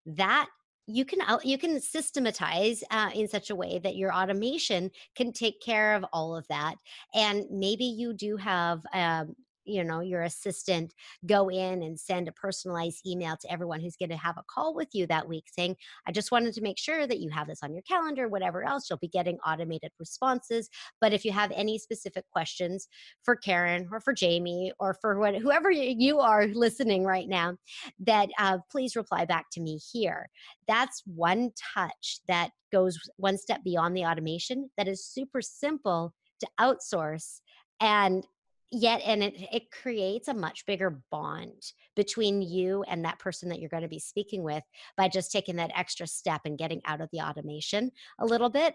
that 0.06 0.48
you 0.86 1.04
can 1.04 1.20
you 1.44 1.58
can 1.58 1.80
systematize 1.80 2.82
uh, 2.90 3.10
in 3.14 3.28
such 3.28 3.50
a 3.50 3.54
way 3.54 3.78
that 3.78 3.96
your 3.96 4.14
automation 4.14 4.90
can 5.14 5.32
take 5.32 5.60
care 5.60 5.94
of 5.94 6.04
all 6.12 6.34
of 6.34 6.48
that. 6.48 6.76
And 7.14 7.44
maybe 7.50 7.84
you 7.84 8.14
do 8.14 8.38
have, 8.38 8.80
um, 8.94 9.36
you 9.68 9.85
know 9.85 10.00
your 10.00 10.22
assistant 10.22 10.94
go 11.26 11.50
in 11.50 11.83
and 11.83 11.98
send 11.98 12.28
a 12.28 12.33
personalized 12.33 13.07
email 13.07 13.37
to 13.37 13.50
everyone 13.52 13.81
who's 13.81 13.96
going 13.96 14.09
to 14.09 14.16
have 14.16 14.38
a 14.38 14.44
call 14.48 14.74
with 14.74 14.88
you 14.92 15.07
that 15.07 15.28
week 15.28 15.44
saying 15.57 15.76
i 16.07 16.12
just 16.12 16.33
wanted 16.33 16.54
to 16.54 16.61
make 16.61 16.78
sure 16.78 17.07
that 17.07 17.20
you 17.20 17.31
have 17.31 17.46
this 17.46 17.62
on 17.62 17.72
your 17.72 17.83
calendar 17.83 18.28
whatever 18.28 18.64
else 18.64 18.88
you'll 18.88 18.98
be 18.98 19.09
getting 19.09 19.38
automated 19.46 19.90
responses. 19.98 20.68
But 21.00 21.12
if 21.12 21.24
you 21.24 21.33
have 21.33 21.52
any 21.54 21.78
specific 21.78 22.24
questions 22.31 22.88
for 23.24 23.37
Kerryn 23.37 23.87
or 23.90 24.00
for 24.00 24.12
jamie 24.12 24.72
or 24.78 24.94
for 24.94 25.18
what, 25.18 25.37
whoever 25.37 25.70
you 25.70 26.20
are 26.20 26.46
listening 26.46 27.04
right 27.04 27.28
now 27.28 27.57
that 28.00 28.28
uh, 28.38 28.59
please 28.70 28.96
reply 28.96 29.24
back 29.24 29.46
to 29.52 29.61
me 29.61 29.78
here. 29.92 30.28
That's 30.66 31.02
one 31.07 31.50
touch 31.74 32.20
that 32.28 32.50
goes 32.72 32.98
one 33.16 33.38
step 33.38 33.64
beyond 33.64 33.96
the 33.96 34.04
automation 34.04 34.70
that 34.76 34.88
is 34.88 35.07
super 35.07 35.40
simple 35.40 36.14
to 36.40 36.48
outsource 36.61 37.40
and 37.81 38.26
yet 38.70 39.00
and 39.04 39.22
it, 39.22 39.35
it 39.52 39.70
creates 39.70 40.28
a 40.28 40.35
much 40.35 40.66
bigger 40.66 41.00
bond 41.11 41.72
between 41.96 42.42
you 42.42 42.83
and 42.85 43.04
that 43.04 43.18
person 43.18 43.48
that 43.48 43.61
you're 43.61 43.68
going 43.68 43.83
to 43.83 43.88
be 43.88 43.98
speaking 43.98 44.42
with 44.42 44.62
by 44.96 45.09
just 45.09 45.33
taking 45.33 45.57
that 45.57 45.70
extra 45.74 46.07
step 46.07 46.42
and 46.44 46.59
getting 46.59 46.81
out 46.85 47.00
of 47.00 47.09
the 47.12 47.20
automation 47.20 47.90
a 48.18 48.26
little 48.26 48.50
bit. 48.50 48.74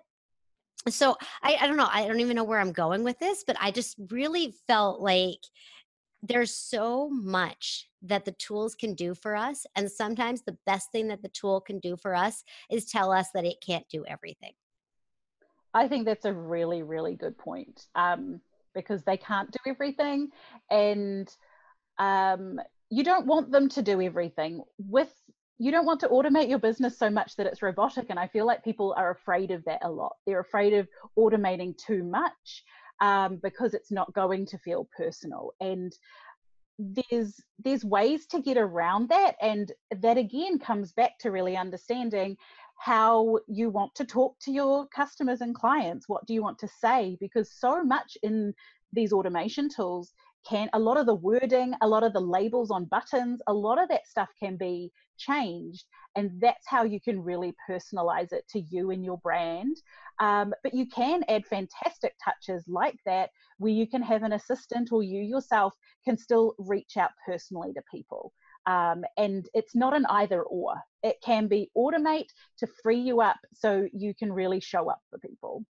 So 0.89 1.15
I, 1.41 1.57
I 1.61 1.67
don't 1.67 1.77
know 1.77 1.87
i 1.89 2.05
don't 2.07 2.19
even 2.19 2.35
know 2.35 2.43
where 2.43 2.59
i'm 2.59 2.73
going 2.73 3.03
with 3.05 3.17
this 3.19 3.45
but 3.47 3.55
i 3.61 3.71
just 3.71 3.95
really 4.09 4.53
felt 4.67 4.99
like 4.99 5.39
there's 6.23 6.53
so 6.53 7.09
much 7.09 7.89
that 8.01 8.25
the 8.25 8.31
tools 8.33 8.75
can 8.75 8.93
do 8.93 9.13
for 9.13 9.35
us 9.35 9.65
and 9.75 9.89
sometimes 9.89 10.41
the 10.41 10.57
best 10.65 10.91
thing 10.91 11.07
that 11.07 11.21
the 11.21 11.29
tool 11.29 11.61
can 11.61 11.79
do 11.79 11.95
for 11.95 12.15
us 12.15 12.43
is 12.69 12.85
tell 12.85 13.11
us 13.11 13.27
that 13.33 13.45
it 13.45 13.57
can't 13.65 13.87
do 13.89 14.05
everything. 14.07 14.53
I 15.73 15.87
think 15.87 16.05
that's 16.05 16.25
a 16.25 16.33
really 16.33 16.81
really 16.83 17.15
good 17.15 17.37
point. 17.37 17.87
Um, 17.95 18.41
because 18.73 19.03
they 19.03 19.17
can't 19.17 19.51
do 19.51 19.59
everything. 19.67 20.29
And 20.69 21.29
um, 21.99 22.59
you 22.89 23.03
don't 23.03 23.25
want 23.25 23.51
them 23.51 23.69
to 23.69 23.81
do 23.81 24.01
everything 24.01 24.61
with 24.77 25.13
you 25.59 25.71
don't 25.71 25.85
want 25.85 25.99
to 26.01 26.07
automate 26.09 26.49
your 26.49 26.59
business 26.59 26.97
so 26.97 27.09
much 27.09 27.35
that 27.35 27.45
it's 27.45 27.61
robotic. 27.61 28.07
And 28.09 28.19
i 28.19 28.27
feel 28.27 28.45
like 28.45 28.63
people 28.63 28.93
are 28.97 29.11
afraid 29.11 29.51
of 29.51 29.63
that 29.65 29.79
a 29.83 29.89
lot. 29.89 30.15
They're 30.25 30.39
afraid 30.39 30.73
of 30.73 30.87
automating 31.17 31.77
too 31.77 32.03
much 32.03 32.63
um, 33.01 33.39
because 33.41 33.73
it's 33.73 33.91
not 33.91 34.13
going 34.13 34.45
to 34.47 34.57
feel 34.57 34.89
personal. 34.95 35.53
And 35.59 35.93
there's 36.79 37.39
there's 37.63 37.85
ways 37.85 38.25
to 38.27 38.41
get 38.41 38.57
around 38.57 39.09
that. 39.09 39.35
And 39.41 39.71
that 40.01 40.17
again 40.17 40.59
comes 40.59 40.91
back 40.91 41.17
to 41.19 41.31
really 41.31 41.55
understanding 41.55 42.35
how 42.77 43.39
you 43.47 43.69
want 43.69 43.95
to 43.95 44.05
talk 44.05 44.35
to 44.41 44.51
your 44.51 44.87
customers 44.87 45.41
and 45.41 45.55
clients. 45.55 46.09
What 46.09 46.25
do 46.25 46.33
you 46.33 46.41
want 46.41 46.59
to 46.59 46.67
say? 46.67 47.17
Because 47.19 47.51
so 47.51 47.83
much 47.83 48.17
in 48.23 48.53
these 48.91 49.13
automation 49.13 49.69
tools 49.69 50.13
can, 50.47 50.69
a 50.73 50.79
lot 50.79 50.97
of 50.97 51.05
the 51.05 51.15
wording, 51.15 51.73
a 51.81 51.87
lot 51.87 52.03
of 52.03 52.13
the 52.13 52.19
labels 52.19 52.69
on 52.71 52.85
buttons, 52.85 53.41
a 53.47 53.53
lot 53.53 53.81
of 53.81 53.89
that 53.89 54.05
stuff 54.07 54.29
can 54.39 54.57
be 54.57 54.91
changed. 55.17 55.85
And 56.15 56.31
that's 56.39 56.67
how 56.67 56.83
you 56.83 56.99
can 56.99 57.23
really 57.23 57.55
personalize 57.69 58.33
it 58.33 58.47
to 58.49 58.59
you 58.59 58.91
and 58.91 59.03
your 59.03 59.17
brand. 59.19 59.77
Um, 60.19 60.53
but 60.61 60.73
you 60.73 60.85
can 60.85 61.23
add 61.27 61.45
fantastic 61.45 62.13
touches 62.23 62.65
like 62.67 62.99
that 63.05 63.31
where 63.57 63.71
you 63.71 63.87
can 63.87 64.01
have 64.03 64.23
an 64.23 64.33
assistant 64.33 64.91
or 64.91 65.01
you 65.01 65.21
yourself 65.21 65.73
can 66.05 66.17
still 66.17 66.53
reach 66.59 66.97
out 66.97 67.11
personally 67.25 67.73
to 67.73 67.81
people. 67.89 68.33
Um, 68.65 69.03
and 69.17 69.47
it's 69.53 69.75
not 69.75 69.95
an 69.95 70.05
either 70.07 70.41
or. 70.41 70.75
It 71.03 71.17
can 71.23 71.47
be 71.47 71.69
automate 71.77 72.29
to 72.59 72.67
free 72.81 72.99
you 72.99 73.21
up 73.21 73.37
so 73.53 73.87
you 73.93 74.13
can 74.13 74.31
really 74.31 74.59
show 74.59 74.89
up 74.89 75.01
for 75.09 75.19
people. 75.19 75.65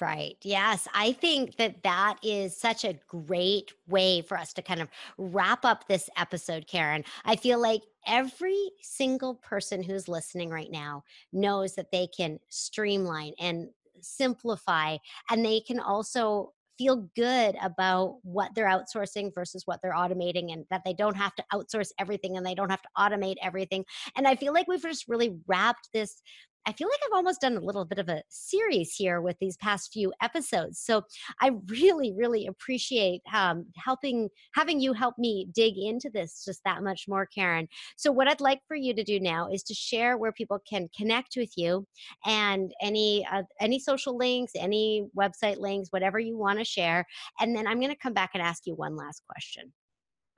Right. 0.00 0.36
Yes. 0.42 0.86
I 0.94 1.12
think 1.12 1.56
that 1.56 1.82
that 1.82 2.18
is 2.22 2.56
such 2.56 2.84
a 2.84 2.98
great 3.08 3.72
way 3.88 4.22
for 4.22 4.38
us 4.38 4.52
to 4.54 4.62
kind 4.62 4.80
of 4.80 4.88
wrap 5.18 5.64
up 5.64 5.88
this 5.88 6.08
episode, 6.16 6.68
Kerryn. 6.68 7.04
I 7.24 7.34
feel 7.34 7.60
like 7.60 7.82
every 8.06 8.70
single 8.80 9.34
person 9.34 9.82
who's 9.82 10.06
listening 10.06 10.50
right 10.50 10.70
now 10.70 11.02
knows 11.32 11.74
that 11.74 11.90
they 11.90 12.06
can 12.06 12.38
streamline 12.48 13.32
and 13.40 13.68
simplify 14.00 14.96
and 15.30 15.44
they 15.44 15.60
can 15.60 15.80
also 15.80 16.52
feel 16.82 17.08
good 17.14 17.56
about 17.62 18.18
what 18.22 18.50
they're 18.54 18.66
outsourcing 18.66 19.32
versus 19.34 19.62
what 19.66 19.80
they're 19.82 19.94
automating 19.94 20.52
and 20.52 20.64
that 20.70 20.82
they 20.84 20.92
don't 20.92 21.16
have 21.16 21.34
to 21.36 21.44
outsource 21.52 21.90
everything 21.98 22.36
and 22.36 22.44
they 22.44 22.54
don't 22.54 22.70
have 22.70 22.82
to 22.82 22.88
automate 22.98 23.36
everything. 23.42 23.84
And 24.16 24.26
I 24.26 24.34
feel 24.34 24.52
like 24.52 24.66
we've 24.66 24.82
just 24.82 25.06
really 25.08 25.36
wrapped 25.46 25.88
this 25.92 26.20
I 26.66 26.72
feel 26.72 26.88
like 26.88 27.00
I've 27.04 27.16
almost 27.16 27.40
done 27.40 27.56
a 27.56 27.60
little 27.60 27.84
bit 27.84 27.98
of 27.98 28.08
a 28.08 28.22
series 28.28 28.94
here 28.94 29.20
with 29.20 29.36
these 29.40 29.56
past 29.56 29.92
few 29.92 30.12
episodes. 30.22 30.78
So 30.78 31.02
I 31.40 31.52
really, 31.66 32.12
really 32.12 32.46
appreciate 32.46 33.22
um, 33.32 33.66
helping, 33.76 34.28
having 34.54 34.80
you 34.80 34.92
help 34.92 35.18
me 35.18 35.48
dig 35.52 35.76
into 35.76 36.08
this 36.08 36.44
just 36.44 36.62
that 36.64 36.82
much 36.82 37.06
more, 37.08 37.28
Kerryn. 37.36 37.66
So 37.96 38.12
what 38.12 38.28
I'd 38.28 38.40
like 38.40 38.60
for 38.68 38.76
you 38.76 38.94
to 38.94 39.02
do 39.02 39.18
now 39.18 39.48
is 39.50 39.62
to 39.64 39.74
share 39.74 40.16
where 40.16 40.32
people 40.32 40.60
can 40.68 40.88
connect 40.96 41.36
with 41.36 41.50
you 41.56 41.86
and 42.24 42.72
any 42.80 43.26
uh, 43.30 43.42
any 43.60 43.78
social 43.78 44.16
links, 44.16 44.52
any 44.56 45.06
website 45.16 45.58
links, 45.58 45.88
whatever 45.90 46.18
you 46.18 46.36
want 46.36 46.58
to 46.58 46.64
share. 46.64 47.06
And 47.40 47.56
then 47.56 47.66
I'm 47.66 47.80
going 47.80 47.90
to 47.90 47.98
come 47.98 48.14
back 48.14 48.30
and 48.34 48.42
ask 48.42 48.66
you 48.66 48.74
one 48.74 48.96
last 48.96 49.22
question. 49.28 49.72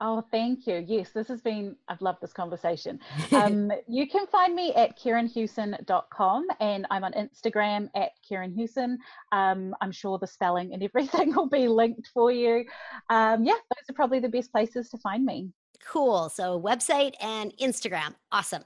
Oh, 0.01 0.21
thank 0.29 0.67
you. 0.67 0.83
Yes, 0.85 1.11
this 1.11 1.29
has 1.29 1.41
been, 1.41 1.75
I've 1.87 2.01
loved 2.01 2.21
this 2.21 2.33
conversation. 2.33 2.99
Um, 3.31 3.71
you 3.87 4.07
can 4.07 4.25
find 4.27 4.55
me 4.55 4.73
at 4.75 4.97
kerrynhewson.com 4.97 6.47
and 6.59 6.87
I'm 6.89 7.03
on 7.03 7.11
Instagram 7.13 7.89
at 7.95 8.11
kerrynhewson. 8.29 8.97
Um, 9.31 9.75
I'm 9.81 9.91
sure 9.91 10.17
the 10.17 10.27
spelling 10.27 10.73
and 10.73 10.81
everything 10.95 11.35
will 11.35 11.49
be 11.49 11.67
linked 11.67 12.07
for 12.13 12.31
you. 12.31 12.65
Um, 13.09 13.43
yeah, 13.43 13.53
those 13.53 13.89
are 13.89 13.93
probably 13.93 14.19
the 14.19 14.29
best 14.29 14.51
places 14.51 14.89
to 14.89 14.97
find 14.99 15.25
me. 15.25 15.49
Cool. 15.85 16.29
So, 16.29 16.59
website 16.59 17.13
and 17.21 17.53
Instagram. 17.61 18.15
Awesome. 18.31 18.63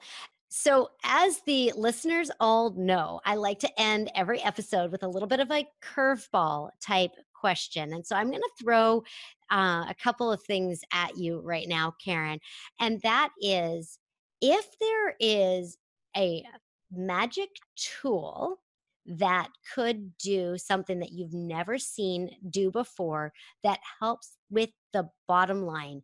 So, 0.49 0.89
as 1.03 1.41
the 1.45 1.71
listeners 1.75 2.31
all 2.39 2.71
know, 2.71 3.21
I 3.25 3.35
like 3.35 3.59
to 3.59 3.81
end 3.81 4.11
every 4.15 4.41
episode 4.41 4.91
with 4.91 5.03
a 5.03 5.07
little 5.07 5.27
bit 5.27 5.39
of 5.39 5.51
a 5.51 5.67
curveball 5.83 6.69
type 6.81 7.11
question. 7.39 7.93
And 7.93 8.05
so 8.05 8.15
I'm 8.15 8.29
going 8.29 8.41
to 8.41 8.63
throw 8.63 9.03
uh, 9.51 9.85
a 9.89 9.95
couple 10.01 10.31
of 10.31 10.41
things 10.43 10.81
at 10.93 11.17
you 11.17 11.39
right 11.41 11.67
now, 11.67 11.93
Kerryn. 12.05 12.39
And 12.79 13.01
that 13.01 13.29
is 13.41 13.99
if 14.41 14.65
there 14.79 15.15
is 15.19 15.77
a 16.15 16.43
magic 16.91 17.49
tool 17.75 18.57
that 19.05 19.49
could 19.73 20.17
do 20.17 20.57
something 20.57 20.99
that 20.99 21.11
you've 21.11 21.33
never 21.33 21.77
seen 21.77 22.29
do 22.49 22.71
before 22.71 23.33
that 23.63 23.79
helps 23.99 24.37
with 24.49 24.69
the 24.93 25.09
bottom 25.27 25.63
line, 25.63 26.01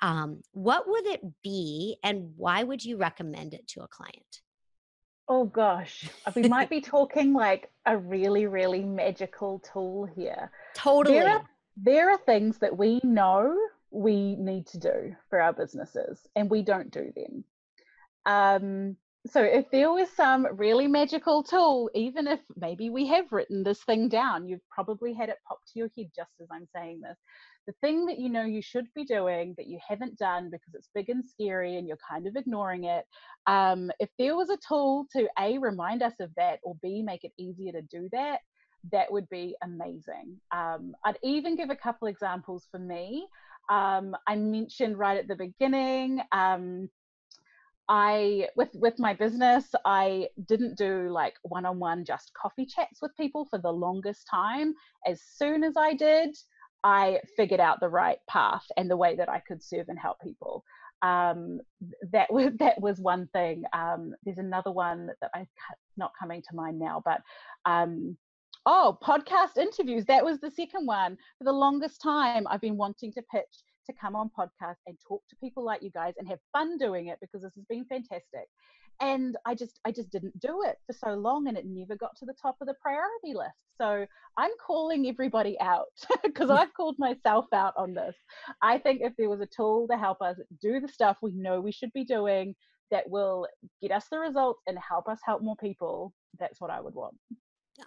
um, 0.00 0.42
what 0.52 0.88
would 0.88 1.06
it 1.06 1.22
be 1.42 1.96
and 2.02 2.32
why 2.36 2.62
would 2.62 2.84
you 2.84 2.96
recommend 2.96 3.54
it 3.54 3.66
to 3.68 3.82
a 3.82 3.88
client? 3.88 4.42
Oh 5.34 5.46
gosh, 5.46 6.10
we 6.36 6.46
might 6.46 6.68
be 6.68 6.82
talking 6.82 7.32
like 7.32 7.70
a 7.86 7.96
really, 7.96 8.44
really 8.44 8.84
magical 8.84 9.60
tool 9.60 10.04
here. 10.04 10.50
Totally. 10.74 11.20
There 11.20 11.28
are, 11.30 11.48
there 11.74 12.10
are 12.10 12.18
things 12.18 12.58
that 12.58 12.76
we 12.76 13.00
know 13.02 13.56
we 13.90 14.36
need 14.36 14.66
to 14.66 14.78
do 14.78 15.16
for 15.30 15.40
our 15.40 15.54
businesses 15.54 16.20
and 16.36 16.50
we 16.50 16.60
don't 16.60 16.90
do 16.92 17.10
them. 17.16 17.44
Um, 18.26 18.96
so 19.26 19.42
if 19.42 19.70
there 19.70 19.90
was 19.90 20.10
some 20.10 20.46
really 20.52 20.86
magical 20.86 21.42
tool, 21.42 21.88
even 21.94 22.26
if 22.26 22.40
maybe 22.54 22.90
we 22.90 23.06
have 23.06 23.32
written 23.32 23.62
this 23.62 23.82
thing 23.84 24.10
down, 24.10 24.46
you've 24.46 24.68
probably 24.68 25.14
had 25.14 25.30
it 25.30 25.38
pop 25.48 25.60
to 25.72 25.78
your 25.78 25.88
head 25.96 26.10
just 26.14 26.32
as 26.42 26.48
I'm 26.52 26.68
saying 26.76 27.00
this 27.00 27.16
the 27.66 27.74
thing 27.80 28.06
that 28.06 28.18
you 28.18 28.28
know 28.28 28.44
you 28.44 28.62
should 28.62 28.86
be 28.94 29.04
doing 29.04 29.54
that 29.56 29.66
you 29.66 29.78
haven't 29.86 30.18
done 30.18 30.50
because 30.50 30.74
it's 30.74 30.88
big 30.94 31.08
and 31.08 31.24
scary 31.24 31.76
and 31.76 31.86
you're 31.86 31.98
kind 32.08 32.26
of 32.26 32.36
ignoring 32.36 32.84
it 32.84 33.04
um, 33.46 33.90
if 34.00 34.08
there 34.18 34.36
was 34.36 34.50
a 34.50 34.58
tool 34.66 35.06
to 35.12 35.28
a 35.38 35.58
remind 35.58 36.02
us 36.02 36.14
of 36.20 36.30
that 36.36 36.58
or 36.62 36.74
b 36.82 37.02
make 37.02 37.24
it 37.24 37.32
easier 37.38 37.72
to 37.72 37.82
do 37.82 38.08
that 38.12 38.40
that 38.90 39.10
would 39.10 39.28
be 39.28 39.54
amazing 39.62 40.36
um, 40.52 40.94
i'd 41.04 41.18
even 41.22 41.56
give 41.56 41.70
a 41.70 41.76
couple 41.76 42.08
examples 42.08 42.66
for 42.70 42.78
me 42.78 43.26
um, 43.70 44.16
i 44.26 44.34
mentioned 44.34 44.98
right 44.98 45.18
at 45.18 45.28
the 45.28 45.36
beginning 45.36 46.20
um, 46.32 46.88
I 47.88 48.48
with 48.56 48.70
with 48.74 48.98
my 48.98 49.12
business, 49.12 49.66
I 49.84 50.28
didn't 50.46 50.78
do 50.78 51.10
like 51.10 51.34
one-on-one 51.42 52.04
just 52.04 52.32
coffee 52.32 52.64
chats 52.64 53.02
with 53.02 53.10
people 53.16 53.44
for 53.44 53.58
the 53.58 53.72
longest 53.72 54.26
time. 54.30 54.74
As 55.06 55.20
soon 55.20 55.64
as 55.64 55.74
I 55.76 55.94
did, 55.94 56.36
I 56.84 57.20
figured 57.36 57.60
out 57.60 57.80
the 57.80 57.88
right 57.88 58.18
path 58.28 58.64
and 58.76 58.90
the 58.90 58.96
way 58.96 59.16
that 59.16 59.28
I 59.28 59.40
could 59.40 59.62
serve 59.62 59.88
and 59.88 59.98
help 59.98 60.20
people. 60.20 60.64
Um, 61.02 61.60
that 62.12 62.32
was 62.32 62.52
that 62.58 62.80
was 62.80 63.00
one 63.00 63.28
thing. 63.32 63.64
Um, 63.72 64.14
there's 64.24 64.38
another 64.38 64.72
one 64.72 65.08
that 65.20 65.30
I 65.34 65.46
not 65.96 66.12
coming 66.18 66.42
to 66.42 66.56
mind 66.56 66.78
now, 66.78 67.02
but 67.04 67.20
um, 67.64 68.16
oh, 68.66 68.98
podcast 69.02 69.56
interviews. 69.56 70.04
That 70.06 70.24
was 70.24 70.40
the 70.40 70.50
second 70.50 70.86
one. 70.86 71.16
For 71.38 71.44
the 71.44 71.52
longest 71.52 72.00
time, 72.02 72.46
I've 72.48 72.60
been 72.60 72.76
wanting 72.76 73.12
to 73.12 73.22
pitch 73.30 73.64
to 73.86 73.92
come 74.00 74.14
on 74.14 74.30
podcast 74.38 74.76
and 74.86 74.96
talk 75.06 75.22
to 75.28 75.36
people 75.36 75.64
like 75.64 75.82
you 75.82 75.90
guys 75.90 76.14
and 76.18 76.28
have 76.28 76.38
fun 76.52 76.78
doing 76.78 77.08
it 77.08 77.18
because 77.20 77.42
this 77.42 77.54
has 77.56 77.64
been 77.68 77.84
fantastic 77.86 78.48
and 79.00 79.36
i 79.46 79.54
just 79.54 79.80
i 79.84 79.90
just 79.90 80.10
didn't 80.10 80.38
do 80.40 80.62
it 80.62 80.76
for 80.86 80.92
so 80.92 81.14
long 81.14 81.48
and 81.48 81.56
it 81.56 81.64
never 81.66 81.96
got 81.96 82.16
to 82.16 82.24
the 82.24 82.34
top 82.40 82.56
of 82.60 82.66
the 82.66 82.74
priority 82.80 83.34
list. 83.34 83.56
So 83.78 84.06
i'm 84.36 84.50
calling 84.64 85.06
everybody 85.06 85.58
out 85.60 85.86
because 86.22 86.50
mm. 86.50 86.58
i've 86.58 86.74
called 86.74 86.96
myself 86.98 87.46
out 87.52 87.74
on 87.76 87.94
this. 87.94 88.16
I 88.62 88.78
think 88.78 89.00
if 89.02 89.12
there 89.16 89.30
was 89.30 89.40
a 89.40 89.48
tool 89.54 89.86
to 89.90 89.96
help 89.96 90.20
us 90.22 90.36
do 90.60 90.80
the 90.80 90.88
stuff 90.88 91.18
we 91.22 91.32
know 91.32 91.60
we 91.60 91.72
should 91.72 91.92
be 91.92 92.04
doing 92.04 92.54
that 92.90 93.08
will 93.08 93.46
get 93.80 93.90
us 93.90 94.06
the 94.10 94.18
results 94.18 94.60
and 94.66 94.78
help 94.78 95.08
us 95.08 95.18
help 95.24 95.42
more 95.42 95.56
people 95.56 96.12
that's 96.38 96.60
what 96.60 96.70
i 96.70 96.80
would 96.80 96.94
want 96.94 97.16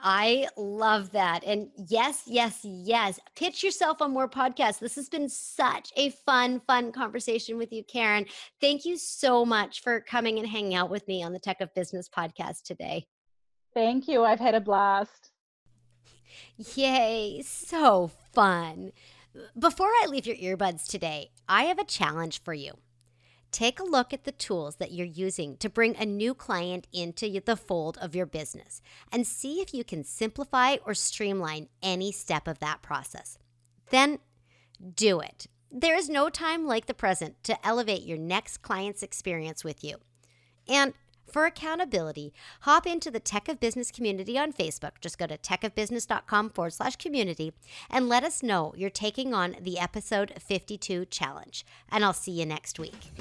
I 0.01 0.47
love 0.57 1.11
that. 1.11 1.43
And 1.43 1.69
yes, 1.89 2.23
yes, 2.25 2.59
yes. 2.63 3.19
Pitch 3.35 3.63
yourself 3.63 4.01
on 4.01 4.11
more 4.11 4.29
podcasts. 4.29 4.79
This 4.79 4.95
has 4.95 5.09
been 5.09 5.29
such 5.29 5.91
a 5.95 6.09
fun, 6.25 6.61
fun 6.67 6.91
conversation 6.91 7.57
with 7.57 7.71
you, 7.71 7.83
Kerryn. 7.83 8.29
Thank 8.61 8.85
you 8.85 8.97
so 8.97 9.45
much 9.45 9.81
for 9.81 10.01
coming 10.01 10.39
and 10.39 10.47
hanging 10.47 10.75
out 10.75 10.89
with 10.89 11.07
me 11.07 11.23
on 11.23 11.33
the 11.33 11.39
Tech 11.39 11.61
of 11.61 11.73
Business 11.73 12.09
podcast 12.09 12.63
today. 12.63 13.05
Thank 13.73 14.07
you. 14.07 14.23
I've 14.23 14.39
had 14.39 14.55
a 14.55 14.61
blast. 14.61 15.31
Yay, 16.75 17.41
so 17.45 18.11
fun. 18.33 18.91
Before 19.57 19.89
I 19.89 20.07
leave 20.07 20.25
your 20.25 20.37
earbuds 20.37 20.87
today, 20.87 21.31
I 21.47 21.63
have 21.63 21.79
a 21.79 21.85
challenge 21.85 22.41
for 22.43 22.53
you 22.53 22.73
take 23.51 23.79
a 23.79 23.83
look 23.83 24.13
at 24.13 24.23
the 24.23 24.31
tools 24.31 24.77
that 24.77 24.91
you're 24.91 25.05
using 25.05 25.57
to 25.57 25.69
bring 25.69 25.95
a 25.95 26.05
new 26.05 26.33
client 26.33 26.87
into 26.91 27.39
the 27.45 27.55
fold 27.55 27.97
of 27.99 28.15
your 28.15 28.25
business 28.25 28.81
and 29.11 29.25
see 29.25 29.61
if 29.61 29.73
you 29.73 29.83
can 29.83 30.03
simplify 30.03 30.77
or 30.85 30.93
streamline 30.93 31.67
any 31.81 32.11
step 32.11 32.47
of 32.47 32.59
that 32.59 32.81
process. 32.81 33.37
Then 33.89 34.19
do 34.95 35.19
it. 35.19 35.47
There 35.71 35.97
is 35.97 36.09
no 36.09 36.29
time 36.29 36.65
like 36.65 36.85
the 36.85 36.93
present 36.93 37.43
to 37.43 37.65
elevate 37.65 38.03
your 38.03 38.17
next 38.17 38.61
client's 38.61 39.03
experience 39.03 39.63
with 39.63 39.83
you. 39.83 39.97
And 40.67 40.93
for 41.27 41.45
accountability, 41.45 42.33
hop 42.61 42.85
into 42.85 43.11
the 43.11 43.19
Tech 43.19 43.47
of 43.47 43.59
Business 43.59 43.91
community 43.91 44.37
on 44.37 44.53
Facebook. 44.53 45.01
Just 45.01 45.17
go 45.17 45.27
to 45.27 45.37
techofbusiness.com 45.37 46.51
forward 46.51 46.73
slash 46.73 46.95
community 46.95 47.53
and 47.89 48.09
let 48.09 48.23
us 48.23 48.43
know 48.43 48.73
you're 48.75 48.89
taking 48.89 49.33
on 49.33 49.55
the 49.59 49.79
episode 49.79 50.33
52 50.39 51.05
challenge. 51.05 51.65
And 51.91 52.03
I'll 52.03 52.13
see 52.13 52.31
you 52.31 52.45
next 52.45 52.79
week. 52.79 53.11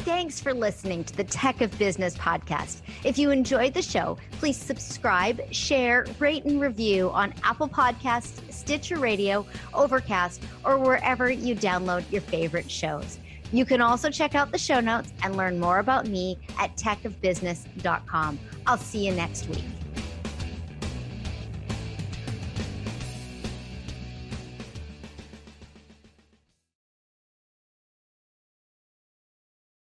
Thanks 0.00 0.40
for 0.40 0.54
listening 0.54 1.04
to 1.04 1.16
the 1.16 1.24
Tech 1.24 1.60
of 1.60 1.76
Business 1.78 2.16
podcast. 2.16 2.80
If 3.04 3.18
you 3.18 3.30
enjoyed 3.30 3.74
the 3.74 3.82
show, 3.82 4.16
please 4.32 4.56
subscribe, 4.56 5.40
share, 5.52 6.06
rate, 6.18 6.44
and 6.44 6.60
review 6.60 7.10
on 7.10 7.34
Apple 7.42 7.68
Podcasts, 7.68 8.40
Stitcher 8.50 8.98
Radio, 8.98 9.44
Overcast, 9.74 10.42
or 10.64 10.78
wherever 10.78 11.28
you 11.28 11.54
download 11.54 12.10
your 12.10 12.22
favorite 12.22 12.70
shows. 12.70 13.18
You 13.52 13.64
can 13.64 13.80
also 13.80 14.10
check 14.10 14.34
out 14.34 14.52
the 14.52 14.58
show 14.58 14.80
notes 14.80 15.12
and 15.22 15.36
learn 15.36 15.58
more 15.58 15.78
about 15.78 16.06
me 16.06 16.38
at 16.58 16.76
techofbusiness.com. 16.76 18.38
I'll 18.66 18.76
see 18.78 19.06
you 19.06 19.14
next 19.14 19.48
week. 19.48 19.64